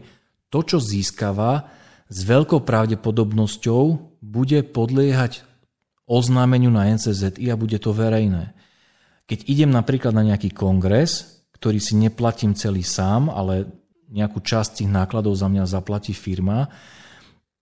To, 0.55 0.63
čo 0.63 0.79
získava, 0.79 1.82
s 2.13 2.21
veľkou 2.29 2.61
pravdepodobnosťou 2.69 3.83
bude 4.21 4.61
podliehať 4.69 5.49
oznámeniu 6.05 6.69
na 6.69 6.93
NCZI 6.93 7.49
a 7.49 7.57
bude 7.57 7.81
to 7.81 7.97
verejné. 7.97 8.53
Keď 9.25 9.49
idem 9.49 9.73
napríklad 9.73 10.13
na 10.13 10.21
nejaký 10.21 10.53
kongres, 10.53 11.41
ktorý 11.57 11.81
si 11.81 11.97
neplatím 11.97 12.53
celý 12.53 12.85
sám, 12.85 13.33
ale 13.33 13.65
nejakú 14.13 14.45
časť 14.45 14.85
tých 14.85 14.91
nákladov 14.93 15.33
za 15.41 15.49
mňa 15.49 15.65
zaplatí 15.65 16.13
firma, 16.13 16.69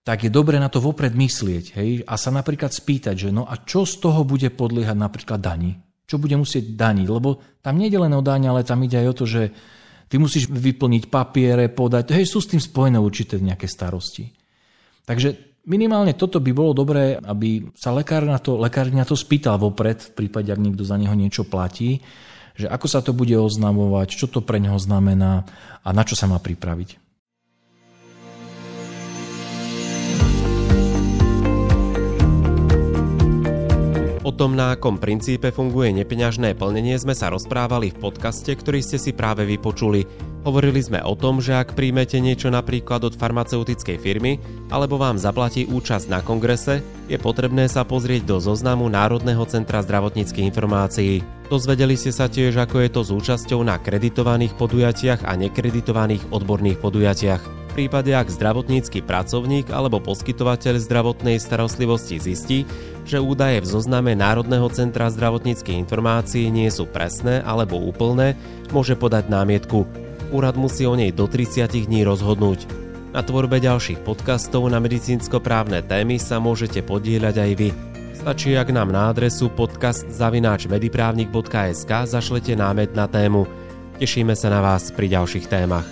tak 0.03 0.27
je 0.27 0.33
dobre 0.33 0.59
na 0.59 0.67
to 0.67 0.83
vopred 0.83 1.15
myslieť 1.15 1.65
hej? 1.79 1.89
a 2.03 2.19
sa 2.19 2.33
napríklad 2.33 2.75
spýtať, 2.75 3.15
že 3.15 3.29
no 3.31 3.47
a 3.47 3.55
čo 3.63 3.87
z 3.87 4.03
toho 4.03 4.27
bude 4.27 4.51
podliehať 4.51 4.97
napríklad 4.97 5.39
dani? 5.39 5.79
Čo 6.03 6.19
bude 6.19 6.35
musieť 6.35 6.75
daniť? 6.75 7.07
Lebo 7.07 7.39
tam 7.63 7.79
nie 7.79 7.87
je 7.87 8.01
len 8.01 8.11
o 8.11 8.19
daň, 8.19 8.51
ale 8.51 8.67
tam 8.67 8.83
ide 8.83 8.99
aj 8.99 9.07
o 9.07 9.17
to, 9.23 9.25
že 9.29 9.43
ty 10.11 10.19
musíš 10.19 10.51
vyplniť 10.51 11.07
papiere, 11.07 11.71
podať, 11.71 12.11
hej, 12.11 12.27
sú 12.27 12.43
s 12.43 12.51
tým 12.51 12.59
spojené 12.59 12.99
určité 12.99 13.39
nejaké 13.39 13.69
starosti. 13.69 14.40
Takže 15.11 15.59
minimálne 15.67 16.15
toto 16.15 16.39
by 16.39 16.55
bolo 16.55 16.71
dobré, 16.71 17.19
aby 17.19 17.67
sa 17.75 17.91
lekár 17.91 18.23
na 18.23 18.39
to, 18.39 18.55
lekár 18.55 18.87
na 18.95 19.03
to 19.03 19.19
spýtal 19.19 19.59
vopred, 19.59 19.99
v 19.99 20.23
prípade, 20.23 20.47
ak 20.47 20.63
niekto 20.63 20.87
za 20.87 20.95
neho 20.95 21.11
niečo 21.11 21.43
platí, 21.43 21.99
že 22.55 22.71
ako 22.71 22.87
sa 22.87 23.03
to 23.03 23.11
bude 23.11 23.35
oznamovať, 23.35 24.07
čo 24.15 24.31
to 24.31 24.39
pre 24.39 24.63
neho 24.63 24.79
znamená 24.79 25.43
a 25.83 25.89
na 25.91 26.07
čo 26.07 26.15
sa 26.15 26.31
má 26.31 26.39
pripraviť. 26.39 26.95
O 34.23 34.31
tom, 34.31 34.55
na 34.55 34.79
akom 34.79 34.95
princípe 34.95 35.51
funguje 35.51 35.91
nepeňažné 35.91 36.55
plnenie 36.55 36.95
sme 36.95 37.11
sa 37.11 37.27
rozprávali 37.27 37.91
v 37.91 37.99
podcaste, 37.99 38.55
ktorý 38.55 38.79
ste 38.79 38.95
si 38.95 39.11
práve 39.11 39.43
vypočuli. 39.43 40.30
Hovorili 40.41 40.81
sme 40.81 40.97
o 41.05 41.13
tom, 41.13 41.37
že 41.37 41.53
ak 41.53 41.77
príjmete 41.77 42.17
niečo 42.17 42.49
napríklad 42.49 43.05
od 43.05 43.13
farmaceutickej 43.13 44.01
firmy 44.01 44.41
alebo 44.73 44.97
vám 44.97 45.21
zaplatí 45.21 45.69
účasť 45.69 46.09
na 46.09 46.25
kongrese, 46.25 46.81
je 47.05 47.13
potrebné 47.21 47.69
sa 47.69 47.85
pozrieť 47.85 48.25
do 48.25 48.41
zoznamu 48.41 48.89
Národného 48.89 49.45
centra 49.45 49.85
zdravotníckých 49.85 50.49
informácií. 50.49 51.21
Dozvedeli 51.45 51.93
ste 51.93 52.09
sa 52.09 52.25
tiež, 52.25 52.57
ako 52.57 52.81
je 52.81 52.89
to 52.89 53.01
s 53.05 53.13
účasťou 53.13 53.61
na 53.61 53.77
kreditovaných 53.77 54.57
podujatiach 54.57 55.29
a 55.29 55.37
nekreditovaných 55.37 56.33
odborných 56.33 56.81
podujatiach. 56.81 57.41
V 57.71 57.87
prípade, 57.87 58.09
ak 58.11 58.33
zdravotnícky 58.33 59.05
pracovník 59.05 59.69
alebo 59.69 60.01
poskytovateľ 60.01 60.81
zdravotnej 60.81 61.37
starostlivosti 61.37 62.17
zistí, 62.17 62.65
že 63.05 63.21
údaje 63.21 63.61
v 63.61 63.69
zozname 63.77 64.17
Národného 64.17 64.67
centra 64.73 65.07
zdravotníckých 65.13 65.85
informácií 65.85 66.49
nie 66.49 66.67
sú 66.73 66.89
presné 66.89 67.45
alebo 67.45 67.77
úplné, 67.77 68.33
môže 68.73 68.97
podať 68.97 69.29
námietku. 69.29 70.00
Úrad 70.31 70.55
musí 70.55 70.87
o 70.87 70.95
nej 70.95 71.11
do 71.11 71.27
30 71.27 71.67
dní 71.67 72.07
rozhodnúť. 72.07 72.63
Na 73.11 73.19
tvorbe 73.19 73.59
ďalších 73.59 74.07
podcastov 74.07 74.71
na 74.71 74.79
medicínsko-právne 74.79 75.83
témy 75.83 76.15
sa 76.15 76.39
môžete 76.39 76.79
podieľať 76.79 77.35
aj 77.35 77.51
vy. 77.59 77.75
Stačí, 78.15 78.55
ak 78.55 78.71
nám 78.71 78.95
na 78.95 79.11
adresu 79.11 79.51
podcast.mediprávnik.sk 79.51 81.91
zašlete 82.07 82.55
námet 82.55 82.95
na 82.95 83.11
tému. 83.11 83.43
Tešíme 83.99 84.31
sa 84.39 84.47
na 84.47 84.63
vás 84.63 84.95
pri 84.95 85.11
ďalších 85.11 85.51
témach. 85.51 85.91